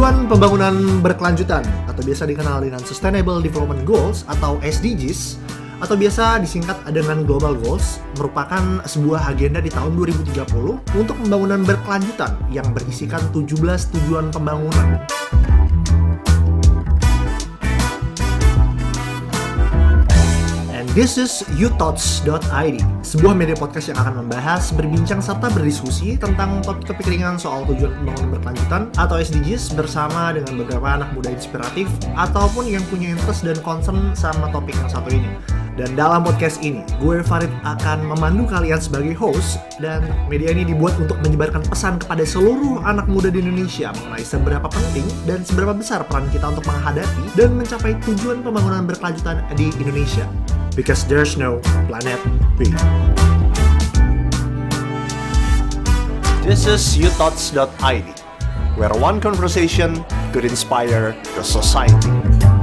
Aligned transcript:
Tujuan 0.00 0.32
pembangunan 0.32 1.04
berkelanjutan 1.04 1.60
atau 1.84 2.00
biasa 2.00 2.24
dikenal 2.24 2.64
dengan 2.64 2.80
Sustainable 2.80 3.44
Development 3.44 3.84
Goals 3.84 4.24
atau 4.32 4.56
SDGs 4.64 5.36
atau 5.76 5.92
biasa 5.92 6.40
disingkat 6.40 6.88
dengan 6.88 7.28
Global 7.28 7.52
Goals 7.60 8.00
merupakan 8.16 8.80
sebuah 8.88 9.28
agenda 9.28 9.60
di 9.60 9.68
tahun 9.68 10.00
2030 10.00 10.96
untuk 10.96 11.20
pembangunan 11.20 11.60
berkelanjutan 11.68 12.32
yang 12.48 12.72
berisikan 12.72 13.20
17 13.36 13.60
tujuan 13.92 14.32
pembangunan. 14.32 15.04
This 20.94 21.14
is 21.22 21.46
youthoughts.id, 21.54 22.76
sebuah 23.06 23.34
media 23.38 23.54
podcast 23.54 23.94
yang 23.94 23.98
akan 24.02 24.26
membahas, 24.26 24.74
berbincang, 24.74 25.22
serta 25.22 25.46
berdiskusi 25.54 26.18
tentang 26.18 26.58
topik-topik 26.66 27.06
ringan 27.06 27.38
soal 27.38 27.62
tujuan 27.70 27.94
pembangunan 28.02 28.34
berkelanjutan 28.34 28.82
atau 28.98 29.16
SDGs 29.22 29.78
bersama 29.78 30.34
dengan 30.34 30.58
beberapa 30.58 30.88
anak 30.90 31.14
muda 31.14 31.30
inspiratif 31.30 31.86
ataupun 32.18 32.66
yang 32.66 32.82
punya 32.90 33.14
interest 33.14 33.46
dan 33.46 33.58
concern 33.62 34.10
sama 34.18 34.50
topik 34.50 34.74
yang 34.74 34.90
satu 34.90 35.14
ini. 35.14 35.30
Dan 35.78 35.94
dalam 35.94 36.26
podcast 36.26 36.60
ini, 36.60 36.82
gue 36.98 37.22
Farid 37.22 37.48
akan 37.62 38.04
memandu 38.04 38.44
kalian 38.50 38.82
sebagai 38.82 39.14
host 39.14 39.62
dan 39.78 40.02
media 40.26 40.50
ini 40.50 40.66
dibuat 40.66 40.98
untuk 40.98 41.16
menyebarkan 41.22 41.62
pesan 41.70 41.96
kepada 42.02 42.26
seluruh 42.26 42.82
anak 42.82 43.06
muda 43.06 43.30
di 43.30 43.38
Indonesia 43.38 43.94
mengenai 43.94 44.26
seberapa 44.26 44.66
penting 44.66 45.06
dan 45.24 45.40
seberapa 45.46 45.72
besar 45.72 46.02
peran 46.04 46.26
kita 46.34 46.50
untuk 46.50 46.66
menghadapi 46.66 47.24
dan 47.38 47.54
mencapai 47.54 47.94
tujuan 48.02 48.42
pembangunan 48.42 48.84
berkelanjutan 48.84 49.40
di 49.54 49.70
Indonesia. 49.78 50.26
Because 50.76 51.04
there's 51.06 51.36
no 51.36 51.58
planet 51.88 52.20
B. 52.58 52.70
This 56.46 56.66
is 56.66 56.96
youthoughts.id, 56.96 58.04
where 58.76 58.90
one 58.94 59.20
conversation 59.20 60.04
could 60.32 60.44
inspire 60.44 61.12
the 61.36 61.42
society. 61.42 62.59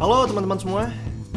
Halo 0.00 0.24
teman-teman 0.24 0.56
semua, 0.56 0.88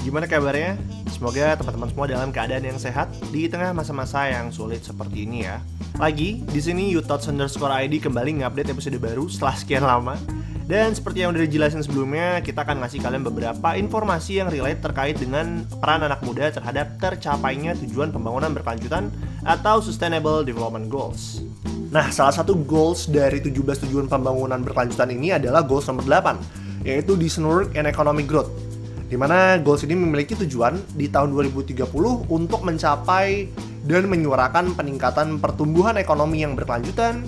gimana 0.07 0.23
kabarnya? 0.23 0.79
Semoga 1.11 1.59
teman-teman 1.59 1.91
semua 1.91 2.07
dalam 2.07 2.31
keadaan 2.31 2.63
yang 2.63 2.79
sehat 2.79 3.11
di 3.27 3.51
tengah 3.51 3.75
masa-masa 3.75 4.23
yang 4.31 4.55
sulit 4.55 4.87
seperti 4.87 5.27
ini 5.27 5.43
ya. 5.43 5.59
Lagi, 5.99 6.39
di 6.47 6.63
sini 6.63 6.87
Youthoughts 6.95 7.27
underscore 7.27 7.75
ID 7.75 7.99
kembali 7.99 8.39
ngupdate 8.39 8.71
episode 8.71 8.95
baru 9.03 9.27
setelah 9.27 9.59
sekian 9.59 9.83
lama. 9.83 10.15
Dan 10.63 10.95
seperti 10.95 11.27
yang 11.27 11.35
udah 11.35 11.43
dijelasin 11.43 11.83
sebelumnya, 11.83 12.39
kita 12.39 12.63
akan 12.63 12.87
ngasih 12.87 13.03
kalian 13.03 13.27
beberapa 13.27 13.75
informasi 13.75 14.39
yang 14.39 14.47
relate 14.47 14.79
terkait 14.79 15.19
dengan 15.19 15.67
peran 15.83 16.07
anak 16.07 16.23
muda 16.23 16.47
terhadap 16.47 16.95
tercapainya 17.03 17.75
tujuan 17.83 18.15
pembangunan 18.15 18.55
berkelanjutan 18.55 19.11
atau 19.43 19.83
Sustainable 19.83 20.47
Development 20.47 20.87
Goals. 20.87 21.43
Nah, 21.91 22.07
salah 22.15 22.31
satu 22.31 22.55
goals 22.63 23.11
dari 23.11 23.43
17 23.43 23.59
tujuan 23.85 24.07
pembangunan 24.07 24.63
berkelanjutan 24.63 25.11
ini 25.11 25.35
adalah 25.35 25.67
goals 25.67 25.83
nomor 25.91 26.07
8, 26.07 26.62
yaitu 26.83 27.15
Decent 27.15 27.47
Work 27.47 27.75
and 27.79 27.87
Economic 27.87 28.27
Growth 28.27 28.51
di 29.13 29.21
mana 29.21 29.61
goals 29.61 29.85
ini 29.85 29.93
memiliki 29.93 30.33
tujuan 30.33 30.73
di 30.97 31.05
tahun 31.05 31.37
2030 31.37 31.85
untuk 32.33 32.65
mencapai 32.65 33.45
dan 33.85 34.09
menyuarakan 34.09 34.73
peningkatan 34.73 35.37
pertumbuhan 35.37 36.01
ekonomi 36.01 36.41
yang 36.41 36.57
berkelanjutan, 36.57 37.21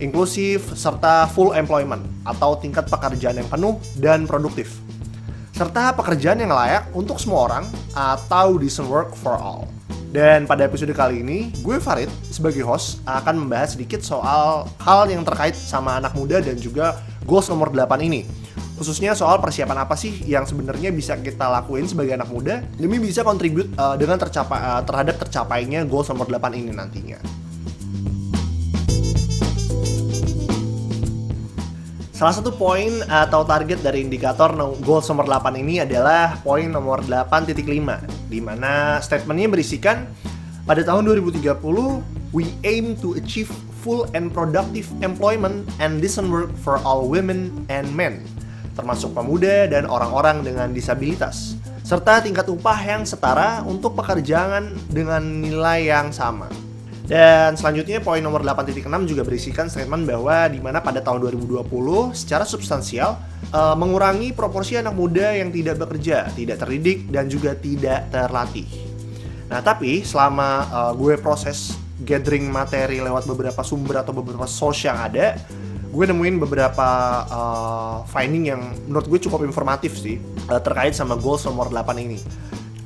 inklusif, 0.00 0.64
serta 0.72 1.28
full 1.28 1.52
employment 1.52 2.00
atau 2.24 2.56
tingkat 2.56 2.88
pekerjaan 2.88 3.36
yang 3.36 3.48
penuh 3.52 3.76
dan 4.00 4.24
produktif. 4.24 4.80
Serta 5.52 5.92
pekerjaan 5.92 6.40
yang 6.40 6.56
layak 6.56 6.88
untuk 6.96 7.20
semua 7.20 7.52
orang 7.52 7.64
atau 7.92 8.56
decent 8.56 8.88
work 8.88 9.12
for 9.12 9.36
all. 9.36 9.68
Dan 10.08 10.48
pada 10.48 10.64
episode 10.64 10.96
kali 10.96 11.20
ini, 11.20 11.52
gue 11.60 11.76
Farid 11.76 12.08
sebagai 12.24 12.64
host 12.64 13.04
akan 13.04 13.44
membahas 13.44 13.76
sedikit 13.76 14.00
soal 14.00 14.64
hal 14.80 15.04
yang 15.12 15.20
terkait 15.20 15.52
sama 15.52 16.00
anak 16.00 16.16
muda 16.16 16.40
dan 16.40 16.56
juga 16.56 16.96
goals 17.28 17.52
nomor 17.52 17.68
8 17.68 18.00
ini 18.00 18.45
khususnya 18.76 19.16
soal 19.16 19.40
persiapan 19.40 19.88
apa 19.88 19.96
sih 19.96 20.12
yang 20.28 20.44
sebenarnya 20.44 20.92
bisa 20.92 21.16
kita 21.16 21.48
lakuin 21.48 21.88
sebagai 21.88 22.12
anak 22.12 22.28
muda 22.28 22.60
demi 22.76 23.00
bisa 23.00 23.24
kontribut 23.24 23.72
uh, 23.80 23.96
dengan 23.96 24.20
tercapai 24.20 24.60
uh, 24.60 24.82
terhadap 24.84 25.16
tercapainya 25.16 25.88
goal 25.88 26.04
nomor 26.04 26.28
8 26.28 26.60
ini 26.60 26.72
nantinya. 26.76 27.18
Salah 32.16 32.32
satu 32.32 32.48
poin 32.48 33.04
atau 33.12 33.44
target 33.44 33.84
dari 33.84 34.00
indikator 34.00 34.48
goal 34.80 35.04
nomor 35.04 35.24
8 35.28 35.52
ini 35.60 35.84
adalah 35.84 36.40
poin 36.40 36.64
nomor 36.68 37.04
8.5 37.04 37.60
di 38.32 38.40
mana 38.40 39.00
statementnya 39.04 39.52
berisikan 39.52 40.08
pada 40.64 40.80
tahun 40.84 41.04
2030 41.12 41.60
we 42.32 42.48
aim 42.64 42.96
to 43.00 43.16
achieve 43.20 43.48
full 43.84 44.08
and 44.16 44.32
productive 44.32 44.88
employment 45.04 45.68
and 45.80 46.00
decent 46.00 46.26
work 46.28 46.50
for 46.60 46.80
all 46.82 47.04
women 47.04 47.52
and 47.68 47.86
men 47.92 48.24
termasuk 48.76 49.16
pemuda 49.16 49.64
dan 49.66 49.88
orang-orang 49.88 50.44
dengan 50.44 50.68
disabilitas, 50.70 51.56
serta 51.80 52.20
tingkat 52.20 52.44
upah 52.46 52.76
yang 52.84 53.02
setara 53.08 53.64
untuk 53.64 53.96
pekerjaan 53.96 54.76
dengan 54.92 55.24
nilai 55.24 55.88
yang 55.88 56.12
sama. 56.12 56.52
Dan 57.06 57.54
selanjutnya 57.54 58.02
poin 58.02 58.18
nomor 58.18 58.42
8.6 58.42 58.82
juga 59.06 59.22
berisikan 59.22 59.70
statement 59.70 60.10
bahwa 60.10 60.50
di 60.50 60.58
mana 60.58 60.82
pada 60.82 60.98
tahun 60.98 61.22
2020 61.30 61.62
secara 62.18 62.42
substansial 62.42 63.14
uh, 63.54 63.78
mengurangi 63.78 64.34
proporsi 64.34 64.74
anak 64.74 64.90
muda 64.90 65.30
yang 65.38 65.54
tidak 65.54 65.78
bekerja, 65.78 66.26
tidak 66.34 66.58
terdidik 66.66 67.06
dan 67.06 67.30
juga 67.30 67.54
tidak 67.54 68.10
terlatih. 68.10 68.66
Nah, 69.46 69.62
tapi 69.62 70.02
selama 70.02 70.66
uh, 70.66 70.92
gue 70.98 71.14
proses 71.22 71.78
gathering 72.02 72.50
materi 72.50 72.98
lewat 72.98 73.30
beberapa 73.30 73.62
sumber 73.62 74.02
atau 74.02 74.10
beberapa 74.10 74.50
source 74.50 74.90
yang 74.90 74.98
ada, 74.98 75.38
gue 75.96 76.04
nemuin 76.12 76.36
beberapa 76.44 76.88
uh, 77.24 77.96
finding 78.04 78.52
yang 78.52 78.60
menurut 78.84 79.08
gue 79.08 79.20
cukup 79.24 79.48
informatif 79.48 79.96
sih 79.96 80.20
uh, 80.52 80.60
terkait 80.60 80.92
sama 80.92 81.16
goals 81.16 81.48
nomor 81.48 81.72
8 81.72 81.96
ini. 81.96 82.20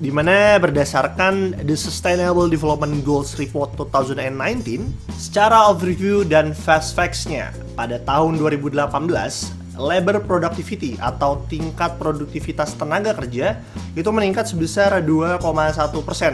Di 0.01 0.09
mana 0.09 0.57
berdasarkan 0.57 1.61
The 1.67 1.77
Sustainable 1.77 2.49
Development 2.49 3.03
Goals 3.03 3.37
Report 3.37 3.75
2019 3.75 4.95
secara 5.19 5.69
overview 5.69 6.23
dan 6.25 6.55
fast 6.55 6.95
facts-nya 6.95 7.51
pada 7.75 7.99
tahun 8.01 8.39
2018 8.39 8.79
labor 9.79 10.23
productivity 10.23 10.99
atau 10.99 11.45
tingkat 11.47 11.95
produktivitas 12.01 12.75
tenaga 12.75 13.15
kerja 13.15 13.61
itu 13.95 14.11
meningkat 14.11 14.47
sebesar 14.47 15.03
2,1% 15.03 15.43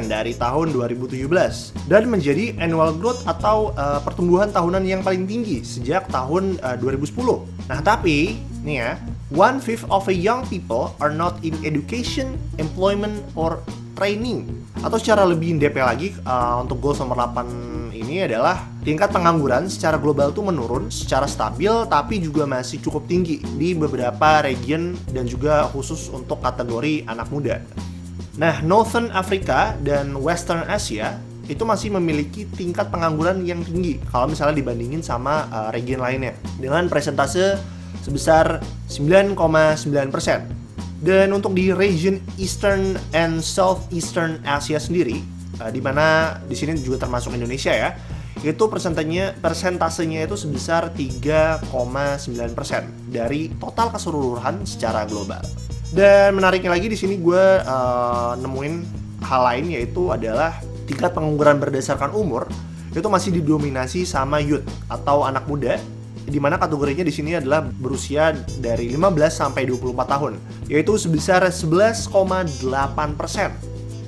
dari 0.09 0.33
tahun 0.37 0.67
2017 0.73 1.89
dan 1.89 2.03
menjadi 2.09 2.57
annual 2.61 2.97
growth 2.97 3.25
atau 3.29 3.73
uh, 3.77 4.01
pertumbuhan 4.01 4.49
tahunan 4.53 4.85
yang 4.85 5.01
paling 5.01 5.25
tinggi 5.29 5.61
sejak 5.65 6.09
tahun 6.09 6.57
uh, 6.65 6.77
2010. 6.81 7.13
Nah, 7.69 7.81
tapi 7.83 8.41
nih 8.65 8.77
ya, 8.83 8.91
one 9.33 9.59
fifth 9.59 9.87
of 9.91 10.07
a 10.07 10.15
young 10.15 10.47
people 10.47 10.95
are 11.03 11.11
not 11.11 11.43
in 11.43 11.57
education, 11.67 12.39
employment 12.63 13.19
or 13.35 13.59
training 13.97 14.47
atau 14.85 15.01
secara 15.01 15.25
lebih 15.25 15.57
DP 15.57 15.77
lagi 15.81 16.09
uh, 16.29 16.61
untuk 16.61 16.79
goal 16.85 16.95
nomor 17.01 17.33
8 17.33 17.97
ini 17.97 18.29
adalah 18.29 18.61
tingkat 18.85 19.09
pengangguran 19.09 19.73
secara 19.73 19.97
global 19.97 20.37
tuh 20.37 20.45
menurun 20.45 20.93
secara 20.93 21.25
stabil 21.25 21.73
tapi 21.89 22.21
juga 22.21 22.45
masih 22.45 22.85
cukup 22.85 23.09
tinggi 23.09 23.41
di 23.57 23.73
beberapa 23.73 24.45
region 24.45 24.93
dan 25.11 25.25
juga 25.25 25.65
khusus 25.73 26.13
untuk 26.13 26.45
kategori 26.45 27.09
anak 27.09 27.33
muda. 27.33 27.65
Nah, 28.37 28.61
Northern 28.61 29.09
Africa 29.17 29.73
dan 29.81 30.13
Western 30.21 30.69
Asia 30.69 31.17
itu 31.49 31.65
masih 31.65 31.95
memiliki 31.97 32.45
tingkat 32.53 32.93
pengangguran 32.93 33.49
yang 33.49 33.65
tinggi 33.65 33.97
kalau 34.13 34.29
misalnya 34.29 34.61
dibandingin 34.61 35.01
sama 35.01 35.49
uh, 35.49 35.69
region 35.73 36.05
lainnya 36.05 36.37
dengan 36.61 36.85
presentase 36.91 37.57
sebesar 38.05 38.61
9,9 38.89 40.11
persen 40.11 40.67
dan 40.97 41.29
untuk 41.37 41.53
di 41.53 41.77
region 41.77 42.17
Eastern 42.41 42.97
and 43.13 43.45
Southeastern 43.45 44.41
Asia 44.49 44.81
sendiri, 44.81 45.21
uh, 45.61 45.69
di 45.69 45.85
mana 45.85 46.41
di 46.49 46.57
sini 46.57 46.73
juga 46.81 47.05
termasuk 47.05 47.37
Indonesia 47.37 47.69
ya, 47.69 47.93
itu 48.41 48.65
persentasenya 48.65 49.37
persentasenya 49.37 50.25
itu 50.25 50.41
sebesar 50.41 50.97
3,9% 50.97 52.25
dari 53.13 53.53
total 53.61 53.93
keseluruhan 53.93 54.65
secara 54.65 55.05
global. 55.05 55.45
Dan 55.93 56.35
menariknya 56.35 56.73
lagi 56.73 56.89
di 56.89 56.97
sini 56.97 57.21
gue 57.21 57.45
uh, 57.63 58.33
nemuin 58.41 58.75
hal 59.21 59.43
lain 59.53 59.77
yaitu 59.77 60.09
adalah 60.09 60.57
tingkat 60.89 61.13
pengangguran 61.13 61.61
berdasarkan 61.61 62.17
umur 62.17 62.49
itu 62.97 63.13
masih 63.13 63.37
didominasi 63.37 64.09
sama 64.09 64.41
youth 64.41 64.65
atau 64.89 65.29
anak 65.29 65.45
muda 65.45 65.77
di 66.27 66.43
mana 66.43 66.59
kategorinya 66.59 67.07
di 67.07 67.15
sini 67.15 67.39
adalah 67.39 67.63
berusia 67.63 68.35
dari 68.59 68.91
15 68.91 69.31
sampai 69.31 69.63
24 69.71 70.13
tahun, 70.13 70.33
yaitu 70.67 70.99
sebesar 70.99 71.47
11,8 71.47 72.11
persen. 73.15 73.55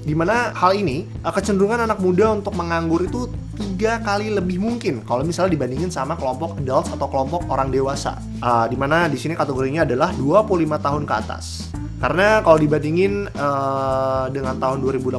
Di 0.03 0.17
mana 0.17 0.57
hal 0.57 0.73
ini 0.73 1.05
uh, 1.23 1.31
kecenderungan 1.31 1.85
anak 1.85 2.01
muda 2.01 2.33
untuk 2.33 2.57
menganggur 2.57 3.05
itu 3.05 3.29
tiga 3.59 4.01
kali 4.01 4.33
lebih 4.33 4.57
mungkin 4.57 5.05
kalau 5.05 5.21
misalnya 5.21 5.53
dibandingin 5.59 5.93
sama 5.93 6.17
kelompok 6.17 6.57
adults 6.63 6.89
atau 6.89 7.07
kelompok 7.13 7.45
orang 7.53 7.69
dewasa. 7.69 8.17
Uh, 8.41 8.65
di 8.71 8.77
mana 8.79 9.05
di 9.07 9.21
sini 9.21 9.37
kategorinya 9.37 9.85
adalah 9.85 10.11
25 10.17 10.81
tahun 10.81 11.03
ke 11.05 11.15
atas. 11.15 11.69
Karena 11.99 12.41
kalau 12.47 12.57
dibandingin 12.63 13.27
uh, 13.37 14.31
dengan 14.31 14.57
tahun 14.57 14.81
2018 14.87 15.19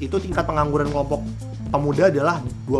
itu 0.00 0.16
tingkat 0.22 0.46
pengangguran 0.46 0.88
kelompok 0.88 1.20
pemuda 1.68 2.08
adalah 2.08 2.38
12% 2.70 2.78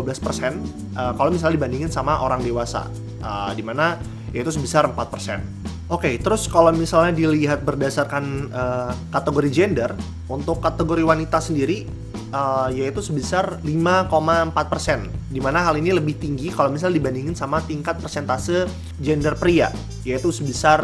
uh, 0.95 1.11
kalau 1.13 1.29
misalnya 1.29 1.55
dibandingin 1.59 1.91
sama 1.91 2.17
orang 2.23 2.39
dewasa. 2.39 2.87
Uh, 3.23 3.55
di 3.55 3.63
mana 3.63 3.95
yaitu 4.35 4.51
sebesar 4.51 4.83
4%. 4.91 4.99
Oke, 4.99 5.39
okay, 5.87 6.13
terus 6.19 6.51
kalau 6.51 6.75
misalnya 6.75 7.15
dilihat 7.15 7.63
berdasarkan 7.63 8.51
uh, 8.51 8.91
kategori 9.15 9.47
gender, 9.47 9.95
untuk 10.27 10.59
kategori 10.59 11.05
wanita 11.05 11.39
sendiri 11.39 11.87
uh, 12.35 12.67
yaitu 12.73 12.99
sebesar 12.99 13.63
5,4 13.63 14.51
persen, 14.67 15.07
di 15.31 15.39
mana 15.39 15.63
hal 15.63 15.79
ini 15.79 15.95
lebih 15.95 16.19
tinggi 16.19 16.51
kalau 16.51 16.73
misalnya 16.73 16.99
dibandingin 16.99 17.37
sama 17.37 17.63
tingkat 17.63 17.95
persentase 18.01 18.67
gender 18.99 19.39
pria, 19.39 19.71
yaitu 20.03 20.33
sebesar 20.33 20.83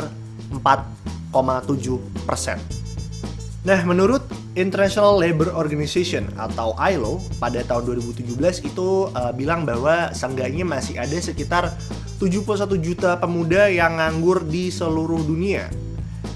4,7 0.56 2.24
persen. 2.24 2.56
Nah, 3.68 3.84
menurut 3.84 4.24
International 4.56 5.20
Labour 5.20 5.52
Organization 5.52 6.26
atau 6.40 6.74
ILO 6.80 7.20
pada 7.44 7.60
tahun 7.64 8.02
2017 8.02 8.68
itu 8.68 9.12
uh, 9.12 9.32
bilang 9.36 9.68
bahwa 9.68 10.10
seenggaknya 10.16 10.64
masih 10.64 10.96
ada 10.96 11.18
sekitar 11.20 11.76
71 12.20 12.76
juta 12.84 13.16
pemuda 13.16 13.72
yang 13.72 13.96
nganggur 13.96 14.44
di 14.44 14.68
seluruh 14.68 15.24
dunia. 15.24 15.72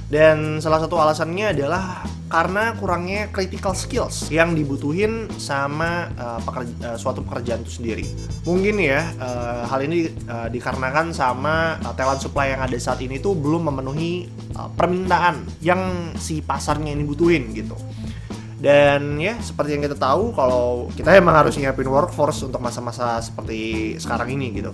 Dan 0.08 0.64
salah 0.64 0.80
satu 0.80 0.96
alasannya 0.96 1.52
adalah 1.52 2.08
karena 2.32 2.74
kurangnya 2.80 3.30
critical 3.30 3.76
skills 3.76 4.32
yang 4.32 4.58
dibutuhin 4.58 5.30
sama 5.38 6.10
uh, 6.18 6.40
pekerja, 6.42 6.74
uh, 6.82 6.98
suatu 6.98 7.22
pekerjaan 7.22 7.62
itu 7.62 7.84
sendiri. 7.84 8.06
Mungkin 8.48 8.80
ya 8.80 9.06
uh, 9.20 9.68
hal 9.68 9.86
ini 9.86 10.10
uh, 10.26 10.50
dikarenakan 10.50 11.12
sama 11.12 11.78
uh, 11.84 11.94
talent 11.94 12.24
supply 12.24 12.56
yang 12.56 12.64
ada 12.64 12.74
saat 12.80 13.04
ini 13.06 13.22
tuh 13.22 13.38
belum 13.38 13.70
memenuhi 13.70 14.32
uh, 14.56 14.72
permintaan 14.74 15.46
yang 15.62 16.14
si 16.18 16.40
pasarnya 16.42 16.96
ini 16.96 17.04
butuhin 17.06 17.54
gitu. 17.54 17.78
Dan 18.64 19.20
ya 19.20 19.36
seperti 19.44 19.76
yang 19.76 19.84
kita 19.84 20.00
tahu 20.00 20.32
kalau 20.32 20.88
kita 20.96 21.12
emang 21.20 21.36
harus 21.36 21.60
nyiapin 21.60 21.92
workforce 21.92 22.48
untuk 22.48 22.64
masa-masa 22.64 23.20
seperti 23.20 23.94
sekarang 24.00 24.40
ini 24.40 24.56
gitu. 24.56 24.72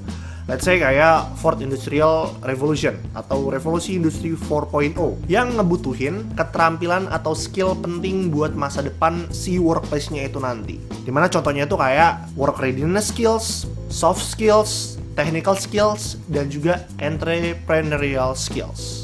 Let's 0.49 0.65
say 0.65 0.81
kayak 0.81 1.37
Fourth 1.37 1.61
Industrial 1.61 2.33
Revolution 2.41 2.97
atau 3.13 3.53
revolusi 3.53 4.01
industri 4.01 4.33
4.0 4.33 4.97
yang 5.29 5.53
ngebutuhin 5.53 6.33
keterampilan 6.33 7.05
atau 7.05 7.37
skill 7.37 7.77
penting 7.77 8.33
buat 8.33 8.57
masa 8.57 8.81
depan 8.81 9.29
si 9.29 9.61
workplace-nya 9.61 10.25
itu 10.25 10.41
nanti. 10.41 10.81
Di 11.05 11.13
mana 11.13 11.29
contohnya 11.29 11.69
itu 11.69 11.77
kayak 11.77 12.33
work 12.33 12.57
readiness 12.65 13.13
skills, 13.13 13.69
soft 13.93 14.25
skills, 14.25 14.97
technical 15.13 15.53
skills, 15.53 16.17
dan 16.25 16.49
juga 16.49 16.81
entrepreneurial 16.97 18.33
skills. 18.33 18.98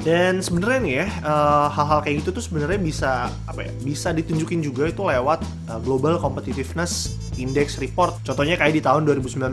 Dan 0.00 0.40
sebenarnya 0.40 0.80
nih 0.80 0.94
ya 1.04 1.06
uh, 1.28 1.68
hal-hal 1.68 2.00
kayak 2.00 2.24
gitu 2.24 2.40
tuh 2.40 2.44
sebenarnya 2.44 2.80
bisa 2.80 3.28
apa 3.44 3.68
ya 3.68 3.72
bisa 3.84 4.16
ditunjukin 4.16 4.64
juga 4.64 4.88
itu 4.88 5.04
lewat 5.04 5.44
uh, 5.68 5.80
Global 5.84 6.16
Competitiveness 6.16 7.20
Index 7.36 7.76
Report. 7.76 8.16
Contohnya 8.24 8.56
kayak 8.56 8.80
di 8.80 8.82
tahun 8.84 9.04
2019 9.04 9.52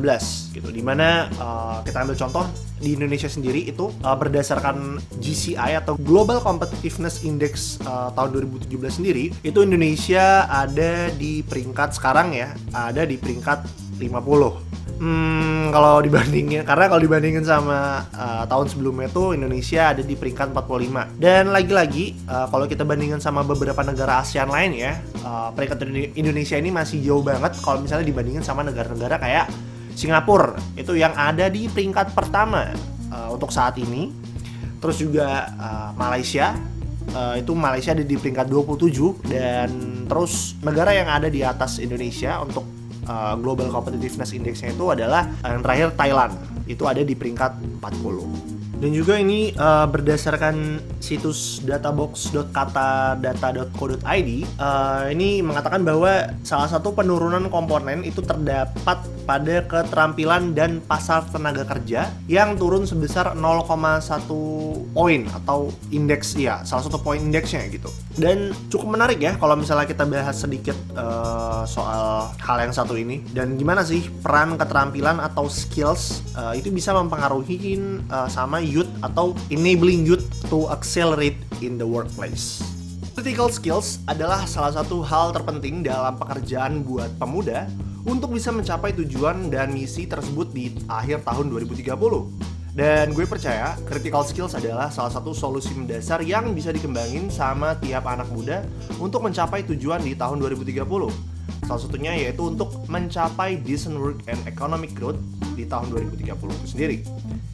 gitu, 0.55 0.69
di 0.71 0.83
mana 0.83 1.27
uh, 1.39 1.83
kita 1.83 2.07
ambil 2.07 2.15
contoh 2.15 2.43
di 2.79 2.95
Indonesia 2.95 3.27
sendiri 3.27 3.67
itu 3.67 3.91
uh, 4.07 4.15
berdasarkan 4.15 5.03
GCI 5.19 5.83
atau 5.83 5.99
Global 5.99 6.39
Competitiveness 6.39 7.27
Index 7.27 7.83
uh, 7.83 8.15
tahun 8.15 8.39
2017 8.55 8.71
sendiri 9.03 9.25
itu 9.43 9.59
Indonesia 9.59 10.47
ada 10.47 11.11
di 11.11 11.43
peringkat 11.43 11.97
sekarang 11.97 12.37
ya 12.37 12.53
ada 12.71 13.03
di 13.03 13.17
peringkat 13.19 13.65
50 13.99 14.86
Hmm, 14.97 15.69
kalau 15.69 16.01
dibandingin 16.01 16.65
karena 16.65 16.89
kalau 16.89 17.01
dibandingin 17.05 17.45
sama 17.45 18.01
uh, 18.17 18.49
tahun 18.49 18.65
sebelumnya 18.65 19.13
tuh 19.13 19.37
Indonesia 19.37 19.93
ada 19.93 20.01
di 20.01 20.17
peringkat 20.17 20.49
45. 20.57 21.21
Dan 21.21 21.53
lagi-lagi 21.53 22.17
uh, 22.25 22.49
kalau 22.49 22.65
kita 22.65 22.81
bandingin 22.81 23.21
sama 23.21 23.45
beberapa 23.45 23.77
negara 23.85 24.25
ASEAN 24.25 24.49
lain 24.49 24.73
ya, 24.73 24.97
uh, 25.21 25.53
peringkat 25.53 25.85
Indonesia 26.17 26.57
ini 26.57 26.73
masih 26.73 26.97
jauh 27.05 27.21
banget 27.21 27.53
kalau 27.61 27.77
misalnya 27.77 28.09
dibandingin 28.09 28.41
sama 28.41 28.65
negara-negara 28.65 29.21
kayak 29.21 29.45
Singapura 29.93 30.57
itu 30.73 30.97
yang 30.97 31.13
ada 31.13 31.45
di 31.49 31.69
peringkat 31.69 32.17
pertama 32.17 32.73
uh, 33.13 33.29
untuk 33.29 33.53
saat 33.53 33.77
ini. 33.77 34.09
Terus 34.81 34.97
juga 34.97 35.45
uh, 35.57 35.89
Malaysia 35.93 36.57
uh, 37.13 37.37
itu 37.37 37.53
Malaysia 37.53 37.93
ada 37.93 38.01
di 38.01 38.17
peringkat 38.17 38.49
27 38.49 39.29
dan 39.29 39.69
terus 40.09 40.57
negara 40.65 40.89
yang 40.93 41.09
ada 41.09 41.29
di 41.29 41.45
atas 41.45 41.77
Indonesia 41.77 42.41
untuk 42.41 42.76
uh, 43.07 43.35
Global 43.39 43.71
Competitiveness 43.71 44.35
Index-nya 44.35 44.75
itu 44.75 44.85
adalah 44.91 45.27
yang 45.43 45.63
terakhir 45.63 45.87
Thailand. 45.95 46.33
Itu 46.67 46.83
ada 46.85 47.01
di 47.01 47.15
peringkat 47.15 47.79
40. 47.79 48.56
Dan 48.77 48.93
juga 48.93 49.17
ini 49.17 49.57
uh, 49.57 49.89
berdasarkan 49.89 50.77
situs 51.01 51.65
databox.katadata.co.id 51.65 54.29
uh, 54.61 55.09
ini 55.09 55.41
mengatakan 55.41 55.81
bahwa 55.81 56.29
salah 56.45 56.69
satu 56.69 56.93
penurunan 56.93 57.49
komponen 57.49 58.05
itu 58.05 58.21
terdapat 58.21 59.01
pada 59.25 59.65
keterampilan 59.65 60.53
dan 60.53 60.77
pasar 60.85 61.25
tenaga 61.27 61.65
kerja 61.65 62.13
yang 62.29 62.55
turun 62.55 62.85
sebesar 62.85 63.35
0,1 63.35 64.93
poin 64.93 65.25
atau 65.33 65.73
indeks 65.89 66.37
ya 66.37 66.61
salah 66.63 66.85
satu 66.85 67.01
poin 67.01 67.17
indeksnya 67.17 67.65
gitu. 67.73 67.89
Dan 68.17 68.49
cukup 68.69 68.97
menarik 68.97 69.21
ya 69.21 69.37
kalau 69.41 69.55
misalnya 69.57 69.85
kita 69.89 70.05
bahas 70.05 70.37
sedikit 70.37 70.77
uh, 70.93 71.65
soal 71.65 72.29
hal 72.39 72.57
yang 72.61 72.73
satu 72.73 72.93
ini 72.93 73.25
dan 73.33 73.57
gimana 73.57 73.81
sih 73.81 74.05
peran 74.21 74.57
keterampilan 74.57 75.17
atau 75.17 75.49
skills 75.49 76.21
uh, 76.37 76.53
itu 76.53 76.69
bisa 76.69 76.93
mempengaruhi 76.93 77.57
uh, 78.09 78.29
sama 78.29 78.61
youth 78.67 78.91
atau 78.99 79.31
enabling 79.47 80.03
youth 80.03 80.27
to 80.51 80.67
accelerate 80.67 81.39
in 81.63 81.79
the 81.79 81.87
workplace. 81.87 82.59
Critical 83.17 83.49
skills 83.49 84.03
adalah 84.05 84.45
salah 84.45 84.77
satu 84.77 85.01
hal 85.01 85.33
terpenting 85.33 85.81
dalam 85.81 86.19
pekerjaan 86.21 86.85
buat 86.85 87.09
pemuda 87.17 87.65
untuk 88.05 88.37
bisa 88.37 88.53
mencapai 88.53 88.93
tujuan 88.93 89.49
dan 89.49 89.73
misi 89.73 90.05
tersebut 90.05 90.53
di 90.53 90.75
akhir 90.85 91.25
tahun 91.25 91.49
2030. 91.49 91.97
Dan 92.77 93.17
gue 93.17 93.25
percaya 93.25 93.73
critical 93.89 94.21
skills 94.21 94.53
adalah 94.53 94.93
salah 94.93 95.09
satu 95.09 95.33
solusi 95.33 95.73
mendasar 95.73 96.21
yang 96.21 96.53
bisa 96.53 96.69
dikembangin 96.69 97.33
sama 97.33 97.73
tiap 97.81 98.05
anak 98.05 98.29
muda 98.29 98.61
untuk 99.01 99.25
mencapai 99.25 99.65
tujuan 99.65 100.05
di 100.05 100.13
tahun 100.13 100.37
2030. 100.37 100.85
Salah 101.65 101.81
satunya 101.81 102.13
yaitu 102.13 102.53
untuk 102.53 102.85
mencapai 102.85 103.57
decent 103.65 103.97
work 103.97 104.21
and 104.29 104.37
economic 104.45 104.93
growth 104.93 105.17
di 105.57 105.65
tahun 105.65 105.89
2030 105.89 106.37
itu 106.37 106.67
sendiri. 106.69 106.97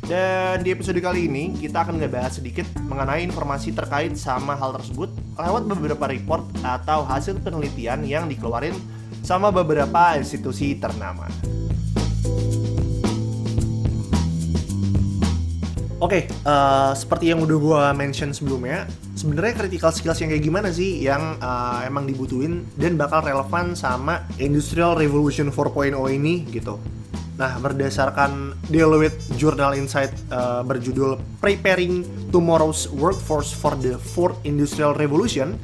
Dan 0.03 0.67
di 0.67 0.75
episode 0.75 0.99
kali 0.99 1.31
ini 1.31 1.55
kita 1.55 1.87
akan 1.87 1.95
ngebahas 1.95 2.43
sedikit 2.43 2.67
mengenai 2.83 3.23
informasi 3.23 3.71
terkait 3.71 4.11
sama 4.19 4.51
hal 4.51 4.75
tersebut 4.75 5.07
lewat 5.39 5.63
beberapa 5.63 6.11
report 6.11 6.43
atau 6.59 7.07
hasil 7.07 7.39
penelitian 7.39 8.03
yang 8.03 8.27
dikeluarin 8.27 8.75
sama 9.23 9.47
beberapa 9.47 10.19
institusi 10.19 10.75
ternama. 10.75 11.31
Oke, 16.03 16.27
okay, 16.27 16.35
uh, 16.43 16.91
eh, 16.91 16.91
seperti 16.99 17.31
yang 17.31 17.39
udah 17.39 17.57
gue 17.63 17.83
mention 17.95 18.35
sebelumnya, 18.35 18.83
sebenarnya 19.15 19.55
critical 19.55 19.87
skills 19.95 20.19
yang 20.19 20.35
kayak 20.35 20.43
gimana 20.43 20.67
sih 20.67 20.99
yang 20.99 21.39
uh, 21.39 21.79
emang 21.87 22.03
dibutuhin 22.03 22.67
dan 22.75 22.99
bakal 22.99 23.23
relevan 23.23 23.71
sama 23.71 24.27
Industrial 24.35 24.99
Revolution 24.99 25.47
4.0 25.47 25.95
ini 26.11 26.43
gitu. 26.51 26.75
Nah, 27.33 27.57
berdasarkan 27.57 28.53
Deloitte 28.69 29.17
Journal 29.41 29.73
Insight 29.73 30.13
uh, 30.29 30.61
berjudul 30.61 31.17
Preparing 31.41 32.05
Tomorrow's 32.29 32.85
Workforce 32.93 33.49
for 33.49 33.73
the 33.73 33.97
Fourth 33.97 34.37
Industrial 34.45 34.93
Revolution, 34.93 35.57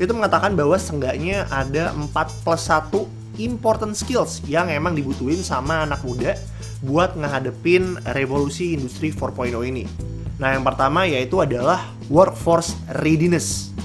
itu 0.00 0.08
mengatakan 0.16 0.56
bahwa 0.56 0.80
seenggaknya 0.80 1.44
ada 1.52 1.92
4 1.92 2.08
plus 2.40 2.64
1 2.72 3.20
important 3.36 3.92
skills 3.92 4.40
yang 4.48 4.72
emang 4.72 4.96
dibutuhin 4.96 5.44
sama 5.44 5.84
anak 5.84 6.00
muda 6.08 6.40
buat 6.80 7.12
ngehadepin 7.12 8.00
revolusi 8.16 8.72
industri 8.72 9.12
4.0 9.12 9.52
ini. 9.68 9.84
Nah, 10.40 10.56
yang 10.56 10.64
pertama 10.64 11.04
yaitu 11.04 11.36
adalah 11.44 11.84
workforce 12.08 12.72
readiness. 13.04 13.76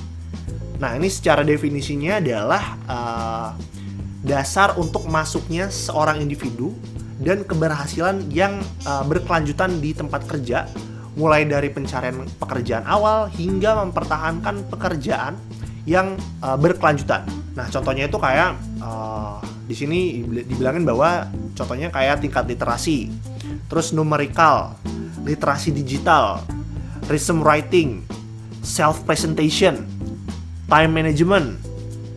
Nah, 0.79 0.95
ini 0.95 1.11
secara 1.11 1.43
definisinya 1.43 2.23
adalah 2.23 2.63
uh, 2.87 3.49
dasar 4.23 4.79
untuk 4.79 5.03
masuknya 5.11 5.67
seorang 5.67 6.23
individu 6.23 6.71
dan 7.19 7.47
keberhasilan 7.47 8.27
yang 8.31 8.59
uh, 8.83 9.03
berkelanjutan 9.07 9.79
di 9.79 9.95
tempat 9.95 10.27
kerja, 10.27 10.67
mulai 11.15 11.47
dari 11.47 11.71
pencarian 11.71 12.27
pekerjaan 12.35 12.83
awal 12.83 13.31
hingga 13.31 13.79
mempertahankan 13.87 14.67
pekerjaan 14.67 15.39
yang 15.87 16.19
uh, 16.43 16.59
berkelanjutan. 16.59 17.23
Nah, 17.55 17.71
contohnya 17.71 18.11
itu 18.11 18.19
kayak 18.19 18.59
uh, 18.83 19.39
di 19.65 19.73
sini 19.77 19.99
dibilangin 20.43 20.83
bahwa 20.83 21.31
contohnya 21.55 21.87
kayak 21.87 22.19
tingkat 22.19 22.43
literasi, 22.51 23.09
terus 23.71 23.95
numerical, 23.95 24.75
literasi 25.23 25.71
digital, 25.71 26.43
resume 27.07 27.41
writing, 27.41 28.03
self 28.59 29.07
presentation, 29.07 29.87
time 30.67 30.91
management, 30.91 31.61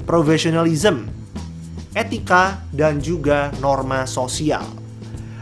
professionalism, 0.08 1.06
etika, 1.94 2.64
dan 2.74 2.98
juga 2.98 3.52
norma 3.62 4.08
sosial. 4.08 4.77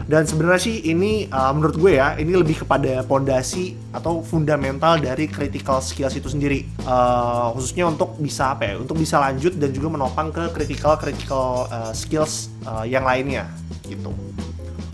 Dan 0.07 0.23
sebenarnya 0.23 0.61
sih 0.63 0.87
ini 0.87 1.27
uh, 1.27 1.51
menurut 1.51 1.75
gue 1.75 1.99
ya, 1.99 2.15
ini 2.15 2.31
lebih 2.31 2.63
kepada 2.63 3.03
pondasi 3.03 3.75
atau 3.91 4.23
fundamental 4.23 4.95
dari 4.95 5.27
critical 5.27 5.83
skills 5.83 6.15
itu 6.15 6.31
sendiri. 6.31 6.63
Uh, 6.87 7.51
khususnya 7.51 7.91
untuk 7.91 8.15
bisa 8.15 8.55
apa 8.55 8.71
ya, 8.71 8.75
untuk 8.79 8.95
bisa 8.95 9.19
lanjut 9.19 9.59
dan 9.59 9.75
juga 9.75 9.91
menopang 9.91 10.31
ke 10.31 10.47
critical 10.55 10.95
critical 10.95 11.67
uh, 11.67 11.91
skills 11.91 12.55
uh, 12.63 12.87
yang 12.87 13.03
lainnya 13.03 13.51
gitu. 13.83 14.15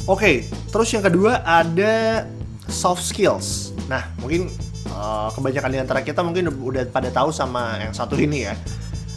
Oke, 0.10 0.18
okay, 0.20 0.36
terus 0.74 0.90
yang 0.90 1.06
kedua 1.06 1.46
ada 1.46 2.26
soft 2.66 3.06
skills. 3.06 3.78
Nah, 3.86 4.10
mungkin 4.18 4.50
uh, 4.90 5.30
kebanyakan 5.30 5.70
di 5.70 5.80
antara 5.80 6.02
kita 6.02 6.26
mungkin 6.26 6.50
udah 6.50 6.90
pada 6.90 7.14
tahu 7.14 7.30
sama 7.30 7.78
yang 7.86 7.94
satu 7.94 8.18
ini 8.18 8.50
ya. 8.50 8.58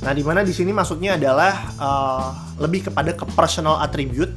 Nah, 0.04 0.12
di 0.12 0.20
mana 0.20 0.44
di 0.44 0.52
sini 0.52 0.76
maksudnya 0.76 1.16
adalah 1.16 1.72
uh, 1.80 2.28
lebih 2.60 2.92
kepada 2.92 3.16
ke 3.16 3.24
personal 3.32 3.80
attribute 3.80 4.36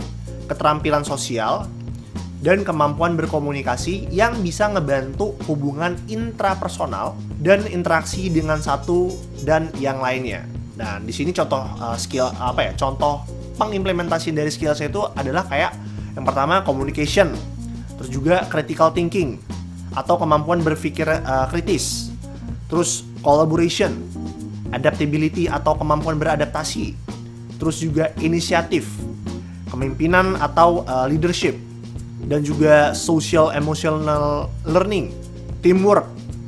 keterampilan 0.50 1.06
sosial, 1.06 1.70
dan 2.40 2.64
kemampuan 2.64 3.20
berkomunikasi 3.20 4.08
yang 4.16 4.40
bisa 4.40 4.72
ngebantu 4.72 5.36
hubungan 5.44 6.00
intrapersonal 6.08 7.16
dan 7.44 7.68
interaksi 7.68 8.32
dengan 8.32 8.64
satu 8.64 9.12
dan 9.44 9.68
yang 9.76 10.00
lainnya. 10.00 10.48
Nah, 10.80 11.04
di 11.04 11.12
sini 11.12 11.36
contoh 11.36 11.60
uh, 11.60 12.00
skill 12.00 12.32
apa 12.40 12.72
ya? 12.72 12.74
Contoh 12.80 13.28
pengimplementasi 13.60 14.32
dari 14.32 14.48
skill 14.48 14.72
saya 14.72 14.88
itu 14.88 15.04
adalah 15.20 15.44
kayak 15.52 15.76
yang 16.16 16.24
pertama 16.24 16.64
communication, 16.64 17.36
terus 18.00 18.08
juga 18.08 18.48
critical 18.48 18.96
thinking 18.96 19.36
atau 19.92 20.16
kemampuan 20.16 20.64
berpikir 20.64 21.12
uh, 21.12 21.44
kritis, 21.52 22.08
terus 22.72 23.04
collaboration, 23.20 24.00
adaptability 24.72 25.52
atau 25.52 25.76
kemampuan 25.76 26.16
beradaptasi, 26.16 26.96
terus 27.60 27.84
juga 27.84 28.16
inisiatif, 28.24 28.88
kepemimpinan 29.70 30.36
atau 30.42 30.84
uh, 30.90 31.06
leadership, 31.06 31.56
dan 32.26 32.42
juga 32.44 32.92
social 32.98 33.54
emotional 33.54 34.50
learning, 34.66 35.14
teamwork, 35.62 36.06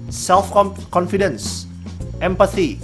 self 0.10 0.50
confidence, 0.90 1.70
empathy, 2.20 2.82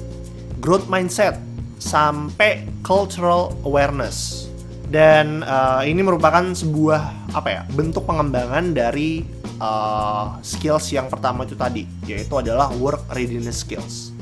growth 0.62 0.86
mindset, 0.88 1.42
sampai 1.82 2.66
cultural 2.86 3.54
awareness. 3.66 4.48
Dan 4.88 5.44
uh, 5.44 5.84
ini 5.84 6.00
merupakan 6.00 6.56
sebuah 6.56 7.36
apa 7.36 7.50
ya 7.52 7.62
bentuk 7.76 8.08
pengembangan 8.08 8.72
dari 8.72 9.28
uh, 9.60 10.40
skills 10.40 10.96
yang 10.96 11.12
pertama 11.12 11.44
itu 11.44 11.60
tadi, 11.60 11.84
yaitu 12.08 12.32
adalah 12.40 12.72
work 12.80 13.04
readiness 13.12 13.68
skills 13.68 14.17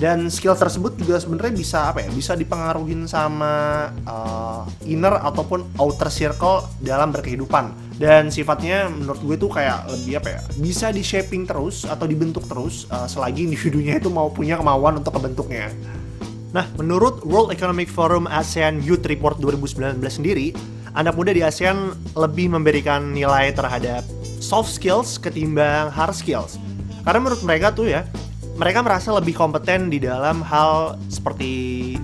dan 0.00 0.32
skill 0.32 0.56
tersebut 0.56 0.96
juga 0.96 1.20
sebenarnya 1.20 1.54
bisa 1.56 1.78
apa 1.92 2.04
ya 2.04 2.10
bisa 2.12 2.32
dipengaruhi 2.36 2.94
sama 3.04 3.88
uh, 4.06 4.64
inner 4.88 5.18
ataupun 5.20 5.76
outer 5.80 6.08
circle 6.08 6.64
dalam 6.80 7.12
berkehidupan 7.12 7.96
dan 8.00 8.32
sifatnya 8.32 8.88
menurut 8.88 9.20
gue 9.22 9.36
tuh 9.36 9.50
kayak 9.52 9.88
lebih 9.92 10.22
apa 10.22 10.28
ya 10.36 10.40
bisa 10.58 10.86
di 10.90 11.04
shaping 11.04 11.44
terus 11.44 11.84
atau 11.84 12.08
dibentuk 12.08 12.44
terus 12.48 12.88
uh, 12.88 13.06
selagi 13.06 13.46
individunya 13.46 14.00
itu 14.00 14.08
mau 14.08 14.32
punya 14.32 14.58
kemauan 14.58 14.98
untuk 15.00 15.16
kebentuknya 15.16 15.70
Nah, 16.52 16.68
menurut 16.76 17.24
World 17.24 17.48
Economic 17.56 17.88
Forum 17.88 18.28
ASEAN 18.28 18.84
Youth 18.84 19.08
Report 19.08 19.40
2019 19.40 19.96
sendiri, 20.04 20.52
anak 20.92 21.16
muda 21.16 21.32
di 21.32 21.40
ASEAN 21.40 21.96
lebih 22.12 22.52
memberikan 22.52 23.16
nilai 23.16 23.56
terhadap 23.56 24.04
soft 24.36 24.68
skills 24.68 25.16
ketimbang 25.16 25.88
hard 25.88 26.12
skills. 26.12 26.60
Karena 27.08 27.24
menurut 27.24 27.40
mereka 27.40 27.72
tuh 27.72 27.88
ya, 27.88 28.04
mereka 28.62 28.78
merasa 28.78 29.10
lebih 29.10 29.34
kompeten 29.34 29.90
di 29.90 29.98
dalam 29.98 30.38
hal 30.38 30.94
seperti 31.10 31.50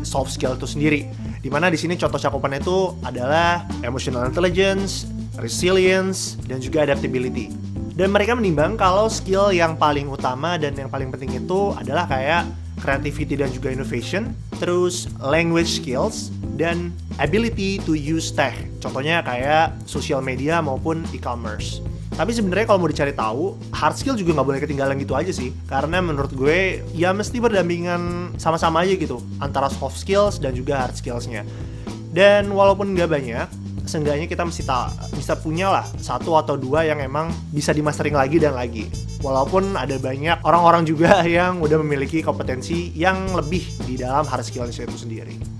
soft 0.03 0.35
skill 0.35 0.59
itu 0.59 0.67
sendiri. 0.67 1.07
Di 1.38 1.47
mana 1.47 1.71
di 1.71 1.79
sini 1.79 1.95
contoh 1.95 2.19
cakupannya 2.19 2.59
itu 2.59 2.99
adalah 3.07 3.62
emotional 3.87 4.27
intelligence, 4.27 5.07
resilience, 5.38 6.35
dan 6.50 6.59
juga 6.59 6.83
adaptability. 6.83 7.55
Dan 7.95 8.11
mereka 8.11 8.35
menimbang 8.35 8.75
kalau 8.75 9.07
skill 9.07 9.55
yang 9.55 9.79
paling 9.79 10.11
utama 10.11 10.59
dan 10.59 10.75
yang 10.75 10.91
paling 10.91 11.15
penting 11.15 11.38
itu 11.38 11.79
adalah 11.79 12.11
kayak 12.11 12.43
creativity 12.83 13.38
dan 13.38 13.55
juga 13.55 13.71
innovation, 13.71 14.35
terus 14.59 15.07
language 15.23 15.79
skills, 15.79 16.35
dan 16.59 16.91
ability 17.23 17.79
to 17.87 17.95
use 17.95 18.35
tech. 18.35 18.59
Contohnya 18.83 19.23
kayak 19.23 19.79
social 19.87 20.19
media 20.19 20.59
maupun 20.59 21.07
e-commerce. 21.15 21.79
Tapi 22.19 22.35
sebenarnya 22.35 22.67
kalau 22.67 22.83
mau 22.83 22.91
dicari 22.91 23.15
tahu, 23.15 23.55
hard 23.71 23.95
skill 23.95 24.19
juga 24.19 24.35
nggak 24.35 24.49
boleh 24.51 24.59
ketinggalan 24.59 24.99
gitu 24.99 25.15
aja 25.15 25.31
sih. 25.31 25.55
Karena 25.71 26.03
menurut 26.03 26.35
gue 26.35 26.83
ya 26.91 27.15
mesti 27.15 27.39
berdampingan 27.39 28.35
sama-sama 28.43 28.83
aja 28.83 28.99
gitu 28.99 29.23
antara 29.39 29.71
soft 29.71 30.03
skills 30.03 30.43
dan 30.43 30.51
juga 30.51 30.83
hard 30.83 30.99
skillsnya. 30.99 31.47
Dan 32.11 32.51
walaupun 32.51 32.91
nggak 32.99 33.07
banyak, 33.07 33.47
seenggaknya 33.87 34.27
kita 34.27 34.43
mesti 34.43 34.67
tak 34.67 34.99
bisa 35.15 35.39
punya 35.39 35.71
lah 35.71 35.87
satu 36.03 36.35
atau 36.35 36.59
dua 36.59 36.83
yang 36.83 36.99
emang 36.99 37.31
bisa 37.55 37.71
dimastering 37.71 38.19
lagi 38.19 38.43
dan 38.43 38.59
lagi. 38.59 38.91
Walaupun 39.23 39.79
ada 39.79 39.95
banyak 39.95 40.43
orang-orang 40.43 40.91
juga 40.91 41.23
yang 41.39 41.63
udah 41.63 41.79
memiliki 41.87 42.19
kompetensi 42.19 42.91
yang 42.99 43.31
lebih 43.31 43.63
di 43.87 43.95
dalam 43.95 44.27
hard 44.27 44.43
skills 44.43 44.75
itu 44.75 44.99
sendiri. 44.99 45.58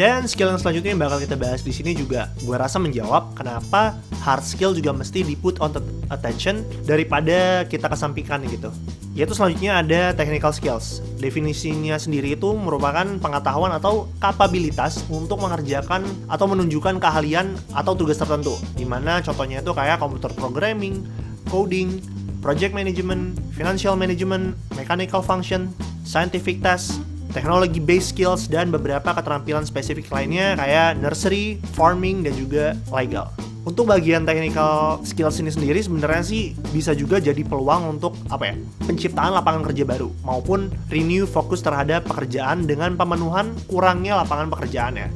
Dan 0.00 0.24
skill 0.24 0.48
yang 0.48 0.56
selanjutnya 0.56 0.96
yang 0.96 1.02
bakal 1.04 1.20
kita 1.20 1.36
bahas 1.36 1.60
di 1.60 1.76
sini 1.76 1.92
juga 1.92 2.32
gue 2.40 2.56
rasa 2.56 2.80
menjawab 2.80 3.36
kenapa 3.36 4.00
hard 4.24 4.40
skill 4.40 4.72
juga 4.72 4.96
mesti 4.96 5.20
di 5.20 5.36
put 5.36 5.60
on 5.60 5.76
attention 6.08 6.64
daripada 6.88 7.68
kita 7.68 7.84
kesampingkan 7.84 8.40
gitu. 8.48 8.72
Yaitu 9.12 9.36
selanjutnya 9.36 9.84
ada 9.84 10.16
technical 10.16 10.56
skills. 10.56 11.04
Definisinya 11.20 12.00
sendiri 12.00 12.32
itu 12.32 12.48
merupakan 12.56 13.04
pengetahuan 13.20 13.76
atau 13.76 14.08
kapabilitas 14.24 15.04
untuk 15.12 15.36
mengerjakan 15.36 16.08
atau 16.32 16.48
menunjukkan 16.48 16.96
keahlian 16.96 17.52
atau 17.76 17.92
tugas 17.92 18.16
tertentu. 18.16 18.56
Di 18.72 18.88
mana 18.88 19.20
contohnya 19.20 19.60
itu 19.60 19.76
kayak 19.76 20.00
computer 20.00 20.32
programming, 20.32 21.04
coding, 21.52 22.00
project 22.40 22.72
management, 22.72 23.36
financial 23.52 24.00
management, 24.00 24.56
mechanical 24.72 25.20
function, 25.20 25.68
scientific 26.08 26.64
task, 26.64 26.96
teknologi 27.30 27.78
based 27.78 28.14
skills 28.14 28.50
dan 28.50 28.70
beberapa 28.74 29.14
keterampilan 29.14 29.62
spesifik 29.66 30.10
lainnya 30.10 30.58
kayak 30.58 30.98
nursery, 30.98 31.62
farming 31.74 32.26
dan 32.26 32.34
juga 32.34 32.74
legal. 32.90 33.30
Untuk 33.60 33.92
bagian 33.92 34.24
technical 34.24 35.04
skills 35.04 35.36
ini 35.36 35.52
sendiri 35.52 35.84
sebenarnya 35.84 36.24
sih 36.24 36.56
bisa 36.72 36.96
juga 36.96 37.20
jadi 37.20 37.44
peluang 37.44 38.00
untuk 38.00 38.16
apa 38.32 38.50
ya? 38.50 38.56
penciptaan 38.88 39.36
lapangan 39.36 39.68
kerja 39.68 39.84
baru 39.84 40.08
maupun 40.24 40.72
renew 40.88 41.28
fokus 41.28 41.60
terhadap 41.60 42.08
pekerjaan 42.08 42.64
dengan 42.64 42.96
pemenuhan 42.96 43.52
kurangnya 43.68 44.16
lapangan 44.24 44.48
pekerjaan 44.48 44.96
ya. 44.96 45.08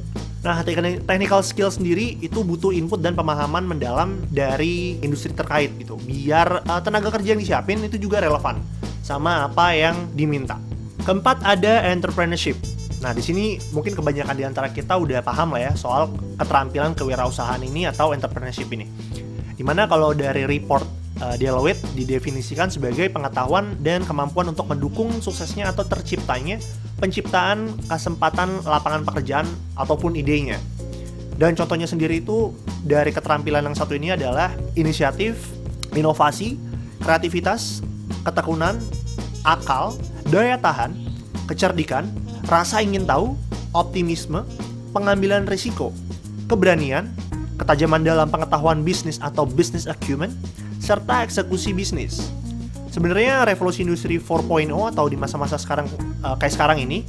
Nah, 0.44 0.60
technical 0.60 1.40
skill 1.40 1.72
sendiri 1.72 2.20
itu 2.20 2.44
butuh 2.44 2.68
input 2.68 3.00
dan 3.00 3.16
pemahaman 3.16 3.64
mendalam 3.64 4.20
dari 4.28 5.00
industri 5.00 5.32
terkait 5.32 5.72
gitu. 5.80 5.96
Biar 6.04 6.68
uh, 6.68 6.80
tenaga 6.84 7.08
kerja 7.16 7.32
yang 7.32 7.40
disiapin 7.40 7.80
itu 7.80 7.96
juga 7.96 8.20
relevan 8.20 8.60
sama 9.00 9.48
apa 9.48 9.72
yang 9.72 9.96
diminta. 10.12 10.60
Keempat 11.04 11.44
ada 11.44 11.84
entrepreneurship. 11.92 12.56
Nah, 13.04 13.12
di 13.12 13.20
sini 13.20 13.60
mungkin 13.76 13.92
kebanyakan 13.92 14.32
di 14.40 14.44
antara 14.48 14.72
kita 14.72 14.96
udah 14.96 15.20
paham 15.20 15.52
lah 15.52 15.68
ya 15.68 15.72
soal 15.76 16.08
keterampilan 16.40 16.96
kewirausahaan 16.96 17.60
ini 17.60 17.84
atau 17.84 18.16
entrepreneurship 18.16 18.72
ini. 18.72 18.88
Di 19.52 19.60
mana 19.60 19.84
kalau 19.84 20.16
dari 20.16 20.48
report 20.48 20.88
uh, 21.20 21.36
Deloitte 21.36 21.84
didefinisikan 21.92 22.72
sebagai 22.72 23.12
pengetahuan 23.12 23.76
dan 23.84 24.00
kemampuan 24.08 24.48
untuk 24.48 24.64
mendukung 24.64 25.12
suksesnya 25.20 25.76
atau 25.76 25.84
terciptanya 25.84 26.56
penciptaan 26.96 27.76
kesempatan 27.84 28.64
lapangan 28.64 29.04
pekerjaan 29.04 29.44
ataupun 29.76 30.16
idenya. 30.16 30.56
Dan 31.36 31.52
contohnya 31.52 31.84
sendiri 31.84 32.24
itu 32.24 32.56
dari 32.80 33.12
keterampilan 33.12 33.60
yang 33.60 33.76
satu 33.76 33.92
ini 33.92 34.16
adalah 34.16 34.56
inisiatif, 34.72 35.36
inovasi, 35.92 36.56
kreativitas, 37.04 37.84
ketekunan, 38.24 38.80
akal, 39.44 39.92
daya 40.34 40.58
tahan, 40.58 40.98
kecerdikan, 41.46 42.10
rasa 42.50 42.82
ingin 42.82 43.06
tahu, 43.06 43.38
optimisme, 43.70 44.42
pengambilan 44.90 45.46
risiko, 45.46 45.94
keberanian, 46.50 47.06
ketajaman 47.54 48.02
dalam 48.02 48.26
pengetahuan 48.26 48.82
bisnis 48.82 49.22
atau 49.22 49.46
business 49.46 49.86
acumen, 49.86 50.34
serta 50.82 51.22
eksekusi 51.22 51.70
bisnis. 51.70 52.34
Sebenarnya 52.94 53.42
revolusi 53.42 53.82
industri 53.82 54.22
4.0 54.22 54.70
atau 54.70 55.10
di 55.10 55.18
masa-masa 55.18 55.58
sekarang 55.58 55.90
uh, 56.22 56.38
kayak 56.38 56.54
sekarang 56.54 56.78
ini 56.78 57.02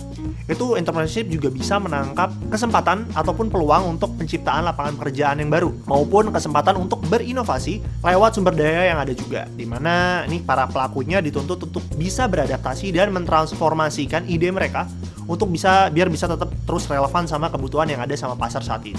itu 0.50 0.74
entrepreneurship 0.74 1.30
juga 1.30 1.54
bisa 1.54 1.78
menangkap 1.78 2.34
kesempatan 2.50 3.06
ataupun 3.14 3.54
peluang 3.54 3.94
untuk 3.94 4.18
penciptaan 4.18 4.66
lapangan 4.66 4.98
pekerjaan 4.98 5.46
yang 5.46 5.54
baru 5.54 5.70
maupun 5.86 6.34
kesempatan 6.34 6.82
untuk 6.82 7.06
berinovasi 7.06 7.86
lewat 8.02 8.34
sumber 8.34 8.58
daya 8.58 8.90
yang 8.90 8.98
ada 8.98 9.14
juga 9.14 9.46
di 9.54 9.70
mana 9.70 10.26
nih 10.26 10.42
para 10.42 10.66
pelakunya 10.66 11.22
dituntut 11.22 11.70
untuk 11.70 11.86
bisa 11.94 12.26
beradaptasi 12.26 12.90
dan 12.90 13.14
mentransformasikan 13.14 14.26
ide 14.26 14.50
mereka 14.50 14.90
untuk 15.30 15.54
bisa 15.54 15.94
biar 15.94 16.10
bisa 16.10 16.26
tetap 16.26 16.50
terus 16.66 16.90
relevan 16.90 17.30
sama 17.30 17.54
kebutuhan 17.54 17.86
yang 17.94 18.02
ada 18.02 18.18
sama 18.18 18.34
pasar 18.34 18.66
saat 18.66 18.82
ini. 18.90 18.98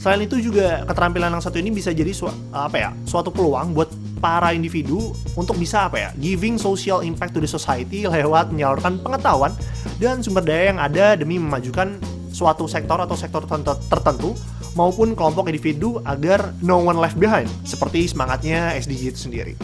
Selain 0.00 0.24
itu 0.24 0.40
juga 0.40 0.88
keterampilan 0.88 1.36
yang 1.36 1.44
satu 1.44 1.60
ini 1.60 1.68
bisa 1.68 1.92
jadi 1.92 2.16
su 2.16 2.32
apa 2.48 2.76
ya 2.80 2.90
suatu 3.04 3.28
peluang 3.28 3.76
buat 3.76 3.92
para 4.22 4.54
individu 4.54 5.10
untuk 5.34 5.58
bisa 5.58 5.90
apa 5.90 5.98
ya 5.98 6.10
giving 6.22 6.54
social 6.54 7.02
impact 7.02 7.34
to 7.34 7.42
the 7.42 7.50
society 7.50 8.06
lewat 8.06 8.54
menyalurkan 8.54 9.02
pengetahuan 9.02 9.50
dan 9.98 10.22
sumber 10.22 10.46
daya 10.46 10.70
yang 10.70 10.78
ada 10.78 11.18
demi 11.18 11.42
memajukan 11.42 11.98
suatu 12.30 12.70
sektor 12.70 13.02
atau 13.02 13.18
sektor 13.18 13.42
tertentu 13.90 14.38
maupun 14.78 15.12
kelompok 15.12 15.50
individu 15.52 16.00
agar 16.08 16.54
no 16.64 16.80
one 16.80 16.96
left 16.96 17.20
behind 17.20 17.50
seperti 17.66 18.08
semangatnya 18.08 18.72
SDG 18.78 19.02
itu 19.12 19.20
sendiri. 19.28 19.54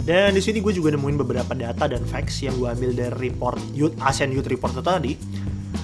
Dan 0.00 0.32
di 0.32 0.40
sini 0.40 0.64
gue 0.64 0.72
juga 0.72 0.90
nemuin 0.96 1.20
beberapa 1.20 1.52
data 1.52 1.84
dan 1.84 2.02
facts 2.08 2.40
yang 2.40 2.56
gue 2.56 2.66
ambil 2.66 2.90
dari 2.96 3.30
report 3.30 3.60
Youth 3.76 3.94
ASEAN 4.00 4.32
Youth 4.32 4.48
Report 4.48 4.72
itu 4.72 4.82
tadi, 4.82 5.12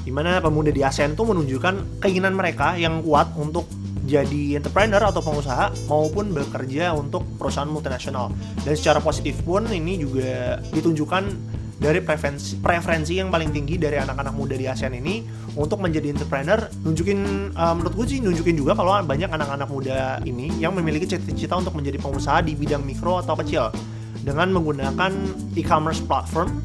di 0.03 0.11
mana 0.11 0.41
pemuda 0.41 0.73
di 0.73 0.81
ASEAN 0.81 1.15
itu 1.15 1.23
menunjukkan 1.23 2.01
keinginan 2.01 2.33
mereka 2.33 2.75
yang 2.81 3.05
kuat 3.05 3.29
untuk 3.37 3.69
jadi 4.07 4.63
entrepreneur 4.63 5.03
atau 5.03 5.19
pengusaha 5.19 5.75
maupun 5.91 6.31
bekerja 6.31 6.95
untuk 6.95 7.27
perusahaan 7.37 7.69
multinasional. 7.69 8.31
Dan 8.63 8.79
secara 8.79 9.03
positif 9.03 9.43
pun 9.43 9.67
ini 9.67 9.99
juga 9.99 10.63
ditunjukkan 10.71 11.25
dari 11.77 12.01
preferensi, 12.01 12.57
preferensi 12.57 13.21
yang 13.21 13.29
paling 13.29 13.53
tinggi 13.53 13.77
dari 13.77 14.01
anak-anak 14.01 14.33
muda 14.33 14.57
di 14.57 14.65
ASEAN 14.65 14.97
ini 14.97 15.21
untuk 15.61 15.85
menjadi 15.85 16.09
entrepreneur 16.09 16.57
nunjukin 16.81 17.53
uh, 17.53 17.77
menurut 17.77 17.93
gue 18.01 18.17
sih 18.17 18.19
nunjukin 18.25 18.57
juga 18.57 18.73
kalau 18.73 18.97
banyak 19.05 19.29
anak-anak 19.29 19.69
muda 19.69 20.17
ini 20.25 20.49
yang 20.57 20.73
memiliki 20.73 21.05
cita-cita 21.05 21.53
untuk 21.61 21.77
menjadi 21.77 22.01
pengusaha 22.01 22.41
di 22.41 22.57
bidang 22.57 22.81
mikro 22.81 23.21
atau 23.21 23.37
kecil 23.37 23.69
dengan 24.25 24.51
menggunakan 24.51 25.13
e-commerce 25.55 26.01
platform, 26.03 26.65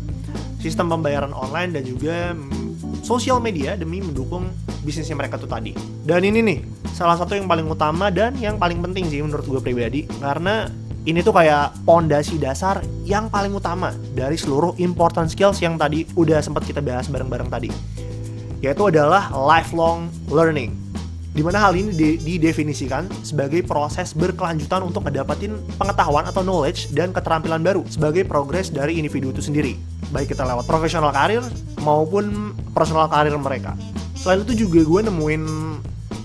sistem 0.64 0.90
pembayaran 0.90 1.36
online 1.36 1.76
dan 1.76 1.84
juga 1.84 2.34
sosial 3.04 3.38
media 3.44 3.76
demi 3.76 4.00
mendukung 4.00 4.50
bisnisnya 4.82 5.14
mereka 5.14 5.38
tuh 5.38 5.46
tadi. 5.46 5.78
Dan 6.02 6.26
ini 6.26 6.42
nih, 6.42 6.60
salah 7.01 7.17
satu 7.17 7.34
yang 7.34 7.50
paling 7.50 7.65
utama 7.65 8.13
dan 8.13 8.38
yang 8.38 8.62
paling 8.62 8.77
penting 8.77 9.10
sih 9.10 9.25
menurut 9.25 9.41
gue 9.41 9.58
pribadi 9.58 10.05
karena 10.22 10.70
ini 11.10 11.25
tuh 11.25 11.34
kayak 11.34 11.81
pondasi 11.81 12.38
dasar 12.38 12.77
yang 13.10 13.25
paling 13.25 13.50
utama 13.58 13.89
dari 14.13 14.38
seluruh 14.38 14.77
important 14.77 15.34
skills 15.34 15.58
yang 15.65 15.81
tadi 15.81 16.05
udah 16.13 16.46
sempat 16.46 16.62
kita 16.62 16.77
bahas 16.77 17.10
bareng-bareng 17.10 17.50
tadi. 17.50 17.74
Yaitu 18.62 18.93
adalah 18.93 19.34
lifelong 19.34 20.13
learning 20.29 20.77
di 21.34 21.41
mana 21.41 21.58
hal 21.63 21.74
ini 21.74 21.89
didefinisikan 22.22 23.10
sebagai 23.25 23.65
proses 23.65 24.13
berkelanjutan 24.13 24.86
untuk 24.86 25.01
mendapatkan 25.01 25.58
pengetahuan 25.81 26.29
atau 26.29 26.46
knowledge 26.46 26.93
dan 26.93 27.10
keterampilan 27.15 27.65
baru 27.65 27.81
sebagai 27.89 28.27
progres 28.29 28.70
dari 28.70 29.01
individu 29.01 29.34
itu 29.34 29.41
sendiri, 29.41 29.74
baik 30.13 30.38
kita 30.38 30.46
lewat 30.46 30.70
profesional 30.70 31.10
karir 31.10 31.41
maupun 31.81 32.53
personal 32.77 33.10
karir 33.10 33.34
mereka. 33.41 33.74
Selain 34.13 34.46
itu 34.46 34.67
juga 34.67 34.86
gue 34.86 35.01
nemuin 35.10 35.43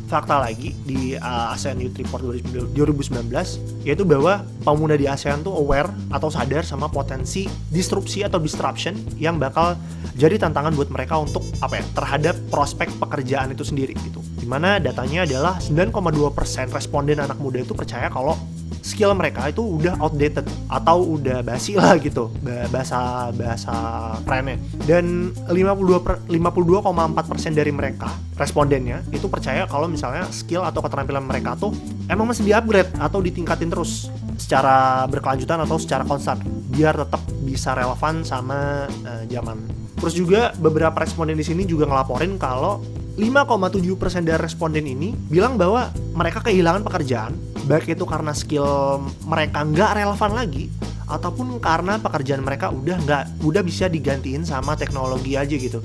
fakta 0.06 0.38
lagi 0.38 0.72
di 0.86 1.18
uh, 1.18 1.52
ASEAN 1.52 1.82
Youth 1.82 1.98
Report 1.98 2.22
2019 2.22 3.82
yaitu 3.82 4.06
bahwa 4.06 4.46
pemuda 4.62 4.94
di 4.94 5.10
ASEAN 5.10 5.42
tuh 5.42 5.54
aware 5.54 5.90
atau 6.14 6.30
sadar 6.30 6.62
sama 6.62 6.86
potensi 6.86 7.50
disrupsi 7.70 8.22
atau 8.22 8.38
disruption 8.38 8.94
yang 9.18 9.36
bakal 9.36 9.74
jadi 10.16 10.40
tantangan 10.40 10.72
buat 10.72 10.88
mereka 10.88 11.20
untuk 11.20 11.44
apa 11.60 11.82
ya 11.82 11.84
terhadap 11.92 12.34
prospek 12.48 12.88
pekerjaan 12.96 13.52
itu 13.52 13.66
sendiri 13.66 13.92
gitu. 14.00 14.24
Di 14.38 14.48
mana 14.48 14.80
datanya 14.80 15.28
adalah 15.28 15.60
9,2% 15.60 16.72
responden 16.72 17.20
anak 17.20 17.36
muda 17.36 17.60
itu 17.60 17.76
percaya 17.76 18.08
kalau 18.08 18.38
skill 18.82 19.12
mereka 19.18 19.50
itu 19.50 19.62
udah 19.62 19.98
outdated 19.98 20.46
atau 20.70 21.18
udah 21.18 21.42
basi 21.42 21.74
lah 21.74 21.98
gitu 21.98 22.30
bahasa 22.70 23.30
bahasa 23.34 23.74
kerennya 24.22 24.56
dan 24.86 25.34
52 25.50 26.30
52,4% 26.30 27.58
dari 27.58 27.72
mereka 27.74 28.10
respondennya 28.38 29.02
itu 29.10 29.26
percaya 29.26 29.66
kalau 29.66 29.90
misalnya 29.90 30.26
skill 30.30 30.62
atau 30.62 30.82
keterampilan 30.82 31.24
mereka 31.24 31.58
tuh 31.58 31.74
emang 32.06 32.30
masih 32.30 32.46
di-upgrade 32.46 32.90
atau 32.98 33.18
ditingkatin 33.18 33.70
terus 33.70 34.10
secara 34.36 35.08
berkelanjutan 35.08 35.64
atau 35.64 35.76
secara 35.80 36.04
konstan 36.04 36.38
biar 36.70 36.94
tetap 36.94 37.24
bisa 37.42 37.72
relevan 37.72 38.20
sama 38.22 38.84
uh, 39.06 39.24
zaman. 39.26 39.64
Terus 39.96 40.12
juga 40.12 40.52
beberapa 40.60 40.92
responden 41.00 41.40
di 41.40 41.46
sini 41.46 41.64
juga 41.64 41.88
ngelaporin 41.88 42.36
kalau 42.36 42.84
5,7% 43.16 44.28
dari 44.28 44.36
responden 44.36 44.84
ini 44.84 45.16
bilang 45.16 45.56
bahwa 45.56 45.88
mereka 46.12 46.44
kehilangan 46.44 46.84
pekerjaan 46.84 47.32
baik 47.66 47.98
itu 47.98 48.04
karena 48.06 48.32
skill 48.32 49.02
mereka 49.26 49.66
nggak 49.66 49.90
relevan 49.98 50.32
lagi 50.32 50.70
ataupun 51.06 51.58
karena 51.62 51.98
pekerjaan 51.98 52.42
mereka 52.42 52.70
udah 52.70 52.98
nggak 53.02 53.24
udah 53.42 53.62
bisa 53.62 53.86
digantiin 53.86 54.42
sama 54.42 54.74
teknologi 54.78 55.38
aja 55.38 55.54
gitu. 55.54 55.82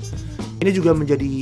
Ini 0.62 0.70
juga 0.70 0.94
menjadi 0.94 1.34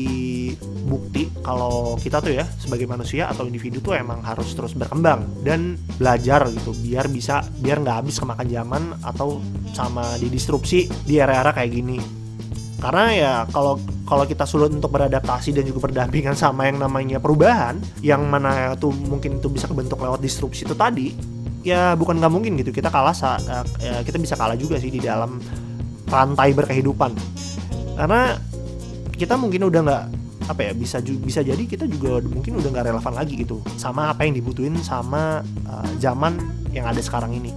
bukti 0.90 1.28
kalau 1.44 1.94
kita 2.00 2.18
tuh 2.18 2.34
ya 2.34 2.44
sebagai 2.58 2.88
manusia 2.88 3.30
atau 3.30 3.46
individu 3.46 3.78
tuh 3.78 3.94
emang 3.94 4.24
harus 4.26 4.50
terus 4.56 4.74
berkembang 4.74 5.22
dan 5.46 5.78
belajar 6.00 6.50
gitu 6.50 6.74
biar 6.82 7.06
bisa 7.06 7.46
biar 7.62 7.78
nggak 7.84 7.96
habis 8.02 8.18
kemakan 8.18 8.48
zaman 8.50 8.82
atau 9.06 9.38
sama 9.70 10.18
didisrupsi 10.18 10.90
di 11.06 11.22
era-era 11.22 11.54
kayak 11.54 11.70
gini 11.70 12.19
karena 12.80 13.04
ya 13.12 13.34
kalau 13.52 13.76
kalau 14.08 14.24
kita 14.24 14.48
sulit 14.48 14.72
untuk 14.72 14.90
beradaptasi 14.90 15.52
dan 15.52 15.68
juga 15.68 15.86
berdampingan 15.86 16.34
sama 16.34 16.66
yang 16.66 16.80
namanya 16.80 17.20
perubahan 17.20 17.76
yang 18.00 18.24
mana 18.26 18.72
itu 18.74 18.88
mungkin 18.90 19.38
itu 19.38 19.52
bisa 19.52 19.68
kebentuk 19.68 20.00
lewat 20.00 20.18
disrupsi 20.18 20.64
itu 20.64 20.74
tadi 20.74 21.12
ya 21.60 21.92
bukan 21.94 22.16
nggak 22.18 22.32
mungkin 22.32 22.56
gitu. 22.56 22.72
Kita 22.72 22.88
kalah 22.88 23.14
saat 23.14 23.44
ya, 23.78 24.00
kita 24.00 24.16
bisa 24.16 24.34
kalah 24.34 24.56
juga 24.56 24.80
sih 24.80 24.88
di 24.88 25.00
dalam 25.00 25.38
rantai 26.08 26.56
berkehidupan. 26.56 27.12
Karena 28.00 28.34
kita 29.14 29.36
mungkin 29.36 29.68
udah 29.68 29.80
nggak 29.84 30.04
apa 30.50 30.66
ya 30.66 30.72
bisa 30.74 30.98
bisa 30.98 31.46
jadi 31.46 31.62
kita 31.62 31.86
juga 31.86 32.18
mungkin 32.26 32.58
udah 32.58 32.68
nggak 32.74 32.86
relevan 32.90 33.14
lagi 33.14 33.38
gitu 33.38 33.62
sama 33.78 34.10
apa 34.10 34.26
yang 34.26 34.34
dibutuhin 34.34 34.74
sama 34.82 35.46
uh, 35.62 35.90
zaman 36.02 36.42
yang 36.74 36.90
ada 36.90 36.98
sekarang 36.98 37.30
ini 37.38 37.54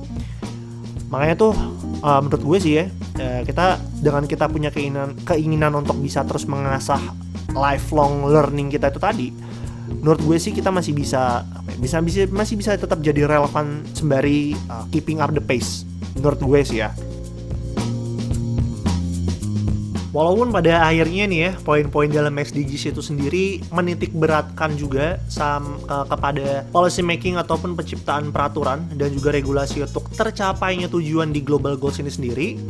makanya 1.13 1.35
tuh 1.37 1.53
uh, 2.01 2.17
menurut 2.25 2.41
gue 2.41 2.57
sih 2.57 2.73
ya 2.81 2.85
uh, 3.21 3.45
kita 3.45 3.77
dengan 4.01 4.25
kita 4.25 4.49
punya 4.49 4.73
keinginan 4.73 5.13
keinginan 5.21 5.77
untuk 5.77 5.93
bisa 6.01 6.25
terus 6.25 6.49
mengasah 6.49 6.97
lifelong 7.53 8.25
learning 8.25 8.73
kita 8.73 8.89
itu 8.89 8.97
tadi 8.97 9.27
menurut 10.01 10.17
gue 10.25 10.37
sih 10.41 10.49
kita 10.49 10.73
masih 10.73 10.97
bisa 10.97 11.45
ya, 11.45 11.77
bisa 11.77 12.01
bisa 12.01 12.25
masih 12.33 12.57
bisa 12.57 12.73
tetap 12.73 12.97
jadi 12.97 13.29
relevan 13.29 13.85
sembari 13.93 14.57
uh, 14.73 14.89
keeping 14.89 15.21
up 15.21 15.29
the 15.29 15.43
pace 15.43 15.85
menurut 16.17 16.41
gue 16.41 16.59
sih 16.65 16.81
ya 16.81 16.89
Walaupun 20.13 20.53
pada 20.53 20.85
akhirnya 20.85 21.25
nih 21.25 21.39
ya 21.41 21.51
poin-poin 21.65 22.05
dalam 22.05 22.37
SDGs 22.37 22.93
itu 22.93 23.01
sendiri 23.01 23.65
menitik 23.73 24.13
beratkan 24.13 24.77
juga 24.77 25.17
sam, 25.25 25.81
uh, 25.89 26.05
kepada 26.05 26.61
policy 26.69 27.01
making 27.01 27.41
ataupun 27.41 27.73
penciptaan 27.73 28.29
peraturan 28.29 28.85
dan 28.93 29.09
juga 29.09 29.33
regulasi 29.33 29.81
untuk 29.81 30.13
tercapainya 30.13 30.85
tujuan 30.85 31.33
di 31.33 31.41
global 31.41 31.81
goals 31.81 31.97
ini 31.97 32.13
sendiri. 32.13 32.61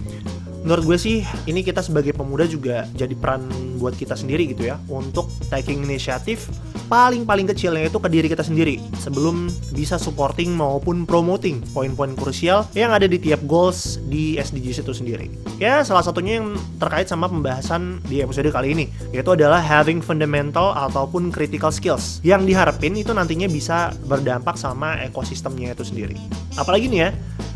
Menurut 0.64 0.96
gue 0.96 0.98
sih 0.98 1.28
ini 1.44 1.68
kita 1.68 1.84
sebagai 1.84 2.16
pemuda 2.16 2.48
juga 2.48 2.88
jadi 2.96 3.12
peran 3.12 3.44
buat 3.76 4.00
kita 4.00 4.16
sendiri 4.16 4.48
gitu 4.56 4.72
ya 4.72 4.80
untuk 4.88 5.28
taking 5.52 5.84
inisiatif 5.84 6.48
paling-paling 6.88 7.48
kecilnya 7.50 7.88
itu 7.88 7.98
ke 8.00 8.10
diri 8.12 8.28
kita 8.28 8.44
sendiri 8.44 8.80
sebelum 9.00 9.48
bisa 9.74 9.96
supporting 10.00 10.54
maupun 10.54 11.08
promoting 11.08 11.64
poin-poin 11.72 12.14
krusial 12.16 12.68
yang 12.76 12.92
ada 12.92 13.08
di 13.10 13.18
tiap 13.20 13.44
goals 13.48 14.00
di 14.08 14.36
SDGs 14.40 14.84
itu 14.84 14.94
sendiri. 14.94 15.28
Ya, 15.62 15.82
salah 15.86 16.04
satunya 16.04 16.42
yang 16.42 16.58
terkait 16.82 17.08
sama 17.08 17.30
pembahasan 17.30 18.04
di 18.10 18.20
episode 18.20 18.50
kali 18.52 18.76
ini, 18.76 18.86
yaitu 19.16 19.34
adalah 19.34 19.62
having 19.62 20.04
fundamental 20.04 20.76
ataupun 20.76 21.32
critical 21.32 21.72
skills 21.72 22.20
yang 22.26 22.44
diharapin 22.44 22.98
itu 22.98 23.16
nantinya 23.16 23.48
bisa 23.48 23.96
berdampak 24.10 24.60
sama 24.60 25.00
ekosistemnya 25.06 25.74
itu 25.78 25.86
sendiri. 25.88 26.18
Apalagi 26.60 26.90
nih 26.90 27.00
ya, 27.08 27.10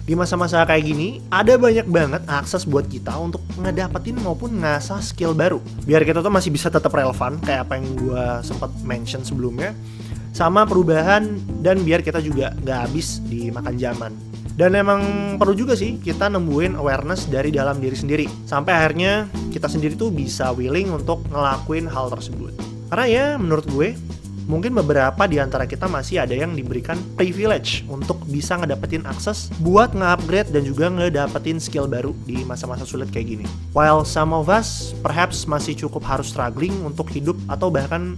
di 0.08 0.16
masa-masa 0.16 0.64
kayak 0.64 0.88
gini 0.88 1.20
ada 1.28 1.60
banyak 1.60 1.84
banget 1.92 2.24
akses 2.32 2.64
buat 2.64 2.88
kita 2.88 3.12
untuk 3.20 3.44
ngedapetin 3.60 4.16
maupun 4.24 4.64
ngasah 4.64 5.04
skill 5.04 5.36
baru. 5.36 5.60
Biar 5.84 6.08
kita 6.08 6.24
tuh 6.24 6.32
masih 6.32 6.48
bisa 6.48 6.72
tetap 6.72 6.96
relevan 6.96 7.36
kayak 7.44 7.68
apa 7.68 7.76
yang 7.76 7.92
gue 8.00 8.24
sempat 8.40 8.72
mention 8.88 9.28
sebelumnya 9.28 9.76
sama 10.32 10.64
perubahan 10.64 11.36
dan 11.60 11.84
biar 11.84 12.00
kita 12.00 12.24
juga 12.24 12.56
nggak 12.64 12.80
habis 12.88 13.20
di 13.28 13.52
makan 13.52 13.76
zaman. 13.76 14.16
Dan 14.58 14.80
emang 14.80 15.36
perlu 15.36 15.54
juga 15.54 15.76
sih 15.76 16.00
kita 16.00 16.32
nemuin 16.32 16.80
awareness 16.80 17.28
dari 17.28 17.52
dalam 17.52 17.78
diri 17.78 17.94
sendiri. 17.94 18.26
Sampai 18.48 18.80
akhirnya 18.80 19.28
kita 19.52 19.68
sendiri 19.68 20.00
tuh 20.00 20.10
bisa 20.10 20.56
willing 20.56 20.88
untuk 20.90 21.22
ngelakuin 21.30 21.86
hal 21.86 22.08
tersebut. 22.16 22.56
Karena 22.88 23.06
ya 23.06 23.26
menurut 23.36 23.68
gue 23.68 23.92
mungkin 24.48 24.74
beberapa 24.80 25.28
di 25.28 25.38
antara 25.38 25.68
kita 25.68 25.86
masih 25.86 26.24
ada 26.24 26.34
yang 26.34 26.56
diberikan 26.56 26.96
privilege 27.20 27.84
untuk 27.92 28.24
bisa 28.26 28.56
ngedapetin 28.56 29.04
akses 29.04 29.52
buat 29.60 29.92
nge-upgrade 29.92 30.56
dan 30.56 30.64
juga 30.64 30.88
ngedapetin 30.88 31.60
skill 31.60 31.86
baru 31.86 32.16
di 32.24 32.42
masa-masa 32.48 32.88
sulit 32.88 33.12
kayak 33.12 33.28
gini. 33.38 33.46
While 33.76 34.08
some 34.08 34.32
of 34.32 34.48
us 34.48 34.96
perhaps 35.04 35.46
masih 35.46 35.76
cukup 35.76 36.08
harus 36.08 36.32
struggling 36.32 36.74
untuk 36.88 37.12
hidup 37.12 37.36
atau 37.52 37.68
bahkan 37.68 38.16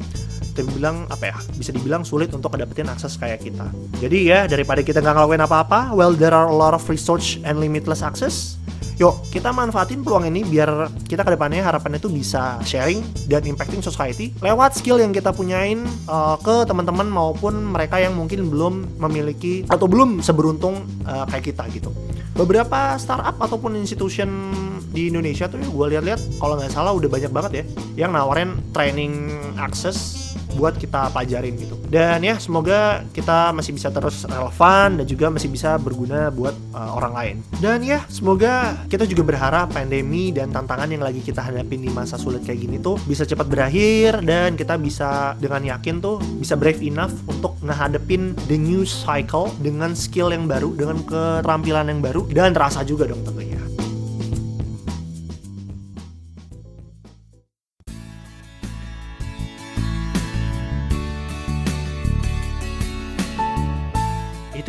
bilang 0.60 1.08
apa 1.08 1.32
ya 1.32 1.36
bisa 1.56 1.72
dibilang 1.72 2.04
sulit 2.04 2.28
untuk 2.36 2.52
ngedapetin 2.52 2.92
akses 2.92 3.16
kayak 3.16 3.48
kita 3.48 3.64
jadi 4.04 4.20
ya 4.20 4.40
daripada 4.44 4.84
kita 4.84 5.00
nggak 5.00 5.16
ngelakuin 5.16 5.44
apa-apa 5.48 5.96
well 5.96 6.12
there 6.12 6.36
are 6.36 6.52
a 6.52 6.56
lot 6.56 6.76
of 6.76 6.84
research 6.92 7.40
and 7.48 7.64
limitless 7.64 8.04
access 8.04 8.60
Yuk, 9.00 9.32
kita 9.32 9.56
manfaatin 9.56 10.04
peluang 10.04 10.28
ini 10.28 10.44
biar 10.44 10.92
kita 11.08 11.24
ke 11.24 11.32
depannya 11.32 11.64
harapannya 11.64 12.04
itu 12.04 12.12
bisa 12.12 12.60
sharing 12.68 13.00
dan 13.32 13.48
impacting 13.48 13.80
society 13.80 14.36
lewat 14.44 14.76
skill 14.76 15.00
yang 15.00 15.16
kita 15.16 15.32
punyain 15.32 15.88
uh, 16.12 16.36
ke 16.36 16.68
teman-teman 16.68 17.08
maupun 17.08 17.72
mereka 17.72 17.96
yang 17.96 18.20
mungkin 18.20 18.52
belum 18.52 19.00
memiliki 19.00 19.64
atau 19.72 19.88
belum 19.88 20.20
seberuntung 20.20 20.84
uh, 21.08 21.24
kayak 21.32 21.56
kita 21.56 21.64
gitu. 21.72 21.96
Beberapa 22.36 23.00
startup 23.00 23.40
ataupun 23.40 23.80
institution 23.80 24.52
di 24.92 25.08
Indonesia 25.08 25.48
tuh 25.48 25.64
ya 25.64 25.72
gue 25.72 25.86
lihat-lihat 25.96 26.20
kalau 26.44 26.60
nggak 26.60 26.72
salah 26.76 26.92
udah 26.92 27.08
banyak 27.08 27.32
banget 27.32 27.52
ya 27.56 27.64
yang 28.04 28.12
nawarin 28.12 28.60
training 28.76 29.32
access 29.56 30.19
buat 30.60 30.76
kita 30.76 31.16
pelajarin 31.16 31.56
gitu. 31.56 31.80
Dan 31.88 32.20
ya 32.20 32.36
semoga 32.36 33.08
kita 33.16 33.56
masih 33.56 33.72
bisa 33.72 33.88
terus 33.88 34.28
relevan 34.28 35.00
dan 35.00 35.06
juga 35.08 35.32
masih 35.32 35.48
bisa 35.48 35.80
berguna 35.80 36.28
buat 36.28 36.54
uh, 36.76 37.00
orang 37.00 37.14
lain. 37.16 37.36
Dan 37.64 37.80
ya 37.88 38.04
semoga 38.12 38.76
kita 38.92 39.08
juga 39.08 39.24
berharap 39.24 39.72
pandemi 39.72 40.36
dan 40.36 40.52
tantangan 40.52 40.92
yang 40.92 41.02
lagi 41.08 41.24
kita 41.24 41.40
hadapin 41.40 41.80
di 41.80 41.90
masa 41.90 42.20
sulit 42.20 42.44
kayak 42.44 42.60
gini 42.68 42.76
tuh 42.84 43.00
bisa 43.08 43.24
cepat 43.24 43.48
berakhir 43.48 44.20
dan 44.28 44.60
kita 44.60 44.76
bisa 44.76 45.40
dengan 45.40 45.64
yakin 45.64 46.04
tuh 46.04 46.20
bisa 46.36 46.60
brave 46.60 46.84
enough 46.84 47.16
untuk 47.32 47.56
ngehadepin 47.64 48.36
the 48.52 48.60
new 48.60 48.84
cycle 48.84 49.48
dengan 49.64 49.96
skill 49.96 50.36
yang 50.36 50.50
baru, 50.50 50.76
dengan 50.76 51.00
keterampilan 51.08 51.88
yang 51.88 52.02
baru 52.04 52.28
dan 52.28 52.52
terasa 52.52 52.84
juga 52.84 53.08
dong 53.08 53.24
tentunya. 53.24 53.59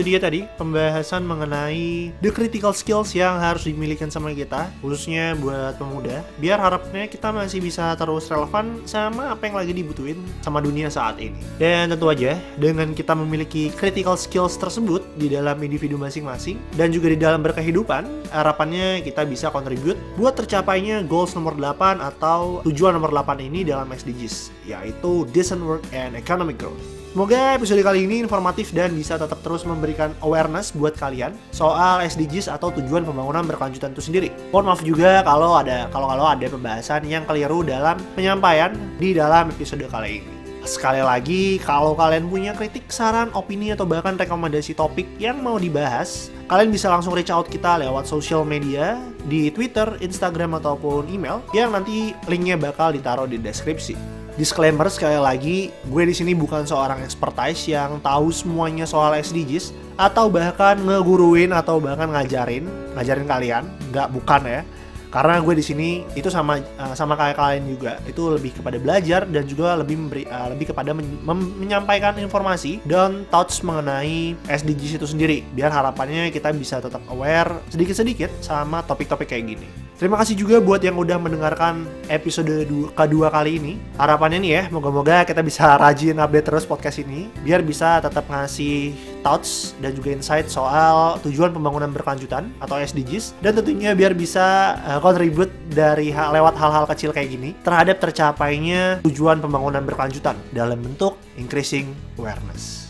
Itu 0.01 0.17
dia 0.17 0.17
tadi 0.17 0.49
pembahasan 0.57 1.29
mengenai 1.29 2.09
the 2.25 2.33
critical 2.33 2.73
skills 2.73 3.13
yang 3.13 3.37
harus 3.37 3.69
dimiliki 3.69 4.01
sama 4.09 4.33
kita 4.33 4.73
khususnya 4.81 5.37
buat 5.37 5.77
pemuda. 5.77 6.25
Biar 6.41 6.57
harapnya 6.57 7.05
kita 7.05 7.29
masih 7.29 7.61
bisa 7.61 7.93
terus 8.01 8.33
relevan 8.33 8.81
sama 8.89 9.37
apa 9.37 9.45
yang 9.45 9.61
lagi 9.61 9.77
dibutuhin 9.77 10.17
sama 10.41 10.65
dunia 10.65 10.89
saat 10.89 11.21
ini. 11.21 11.37
Dan 11.61 11.93
tentu 11.93 12.09
aja 12.09 12.41
dengan 12.57 12.97
kita 12.97 13.13
memiliki 13.13 13.69
critical 13.77 14.17
skills 14.17 14.57
tersebut 14.57 15.05
di 15.21 15.29
dalam 15.29 15.61
individu 15.61 16.01
masing-masing 16.01 16.57
dan 16.81 16.89
juga 16.89 17.13
di 17.13 17.21
dalam 17.21 17.45
berkehidupan 17.45 18.33
harapannya 18.33 19.05
kita 19.05 19.29
bisa 19.29 19.53
contribute 19.53 20.01
buat 20.17 20.33
tercapainya 20.33 21.05
goals 21.05 21.37
nomor 21.37 21.53
8 21.61 22.01
atau 22.01 22.65
tujuan 22.65 22.97
nomor 22.97 23.13
8 23.13 23.37
ini 23.45 23.69
dalam 23.69 23.93
SDGs 23.93 24.65
yaitu 24.65 25.29
decent 25.29 25.61
work 25.61 25.85
and 25.93 26.17
economic 26.17 26.57
growth 26.57 27.00
Semoga 27.11 27.59
episode 27.59 27.83
kali 27.83 28.07
ini 28.07 28.23
informatif 28.23 28.71
dan 28.71 28.95
bisa 28.95 29.19
tetap 29.19 29.43
terus 29.43 29.67
memberikan 29.67 30.15
awareness 30.23 30.71
buat 30.71 30.95
kalian 30.95 31.35
soal 31.51 32.07
SDGs 32.07 32.47
atau 32.47 32.71
tujuan 32.71 33.03
pembangunan 33.03 33.43
berkelanjutan 33.43 33.91
itu 33.91 33.99
sendiri. 33.99 34.31
Mohon 34.55 34.67
maaf 34.71 34.83
juga 34.87 35.19
kalau 35.27 35.59
ada 35.59 35.91
kalau 35.91 36.07
kalau 36.07 36.23
ada 36.31 36.47
pembahasan 36.47 37.03
yang 37.11 37.27
keliru 37.27 37.67
dalam 37.67 37.99
penyampaian 38.15 38.79
di 39.03 39.11
dalam 39.11 39.51
episode 39.51 39.83
kali 39.91 40.23
ini. 40.23 40.31
Sekali 40.63 41.03
lagi, 41.03 41.59
kalau 41.59 41.99
kalian 41.99 42.31
punya 42.31 42.55
kritik, 42.55 42.87
saran, 42.95 43.35
opini, 43.35 43.75
atau 43.75 43.89
bahkan 43.89 44.15
rekomendasi 44.15 44.79
topik 44.79 45.09
yang 45.19 45.43
mau 45.43 45.59
dibahas, 45.59 46.31
kalian 46.47 46.71
bisa 46.71 46.87
langsung 46.93 47.17
reach 47.17 47.33
out 47.33 47.51
kita 47.51 47.81
lewat 47.81 48.07
social 48.07 48.47
media 48.47 49.03
di 49.27 49.51
Twitter, 49.51 49.99
Instagram, 49.99 50.63
ataupun 50.63 51.11
email 51.11 51.43
yang 51.57 51.75
nanti 51.75 52.15
linknya 52.31 52.55
bakal 52.55 52.95
ditaruh 52.95 53.27
di 53.27 53.41
deskripsi. 53.41 54.20
Disclaimer 54.41 54.89
sekali 54.89 55.21
lagi, 55.21 55.69
gue 55.69 56.03
di 56.09 56.17
sini 56.17 56.33
bukan 56.33 56.65
seorang 56.65 57.05
expertise 57.05 57.69
yang 57.69 58.01
tahu 58.01 58.33
semuanya 58.33 58.89
soal 58.89 59.13
SDGs 59.13 59.77
atau 60.01 60.33
bahkan 60.33 60.81
ngeguruin 60.81 61.53
atau 61.53 61.77
bahkan 61.77 62.09
ngajarin, 62.09 62.65
ngajarin 62.97 63.29
kalian, 63.29 63.69
nggak 63.93 64.09
bukan 64.09 64.41
ya. 64.49 64.61
Karena 65.11 65.43
gue 65.43 65.55
di 65.59 65.65
sini 65.67 66.07
itu 66.15 66.31
sama 66.31 66.63
uh, 66.79 66.95
sama 66.95 67.19
kayak 67.19 67.37
kalian 67.37 67.65
juga, 67.67 67.93
itu 68.07 68.23
lebih 68.31 68.55
kepada 68.55 68.79
belajar 68.79 69.27
dan 69.27 69.45
juga 69.45 69.75
lebih 69.75 69.99
memberi 69.99 70.25
uh, 70.31 70.55
lebih 70.55 70.71
kepada 70.71 70.95
men 70.95 71.19
menyampaikan 71.59 72.15
informasi 72.23 72.79
dan 72.87 73.27
thoughts 73.29 73.61
mengenai 73.67 74.39
SDGs 74.47 75.03
itu 75.03 75.07
sendiri. 75.11 75.43
Biar 75.53 75.75
harapannya 75.75 76.31
kita 76.31 76.55
bisa 76.55 76.79
tetap 76.79 77.03
aware 77.11 77.51
sedikit-sedikit 77.75 78.31
sama 78.41 78.87
topik-topik 78.87 79.29
kayak 79.29 79.59
gini. 79.59 79.69
Terima 80.01 80.17
kasih 80.17 80.33
juga 80.33 80.65
buat 80.65 80.81
yang 80.81 80.97
udah 80.97 81.21
mendengarkan 81.21 81.85
episode 82.09 82.49
kedua 82.97 83.29
kali 83.29 83.61
ini. 83.61 83.73
Harapannya 84.01 84.41
nih 84.41 84.53
ya, 84.57 84.63
moga-moga 84.73 85.29
kita 85.29 85.45
bisa 85.45 85.77
rajin 85.77 86.17
update 86.17 86.47
terus 86.49 86.65
podcast 86.65 87.05
ini 87.05 87.29
biar 87.45 87.61
bisa 87.61 88.01
tetap 88.01 88.25
ngasih 88.25 88.97
thoughts 89.21 89.73
dan 89.79 89.93
juga 89.95 90.13
insight 90.13 90.49
soal 90.49 91.21
tujuan 91.25 91.53
pembangunan 91.53 91.93
berkelanjutan 91.93 92.51
atau 92.59 92.77
SDGs 92.81 93.39
dan 93.45 93.57
tentunya 93.57 93.93
biar 93.93 94.17
bisa 94.17 94.77
uh, 94.83 94.99
contribute 94.99 95.53
dari 95.71 96.11
hal, 96.11 96.35
lewat 96.35 96.57
hal-hal 96.57 96.85
kecil 96.89 97.11
kayak 97.13 97.33
gini 97.33 97.51
terhadap 97.63 98.01
tercapainya 98.01 99.05
tujuan 99.05 99.39
pembangunan 99.39 99.85
berkelanjutan 99.85 100.37
dalam 100.51 100.81
bentuk 100.81 101.17
increasing 101.37 101.93
awareness. 102.17 102.89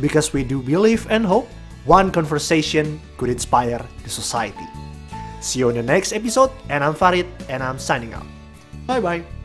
Because 0.00 0.32
we 0.32 0.42
do 0.46 0.64
believe 0.64 1.04
and 1.12 1.28
hope 1.28 1.46
one 1.84 2.10
conversation 2.10 3.00
could 3.16 3.28
inspire 3.28 3.80
the 4.02 4.10
society. 4.12 4.68
See 5.40 5.64
you 5.64 5.72
in 5.72 5.76
the 5.76 5.82
next 5.82 6.12
episode, 6.12 6.52
and 6.68 6.84
I'm 6.84 6.92
Farid, 6.92 7.26
and 7.48 7.64
I'm 7.64 7.80
signing 7.80 8.12
out. 8.12 8.28
Bye 8.84 9.00
bye. 9.00 9.39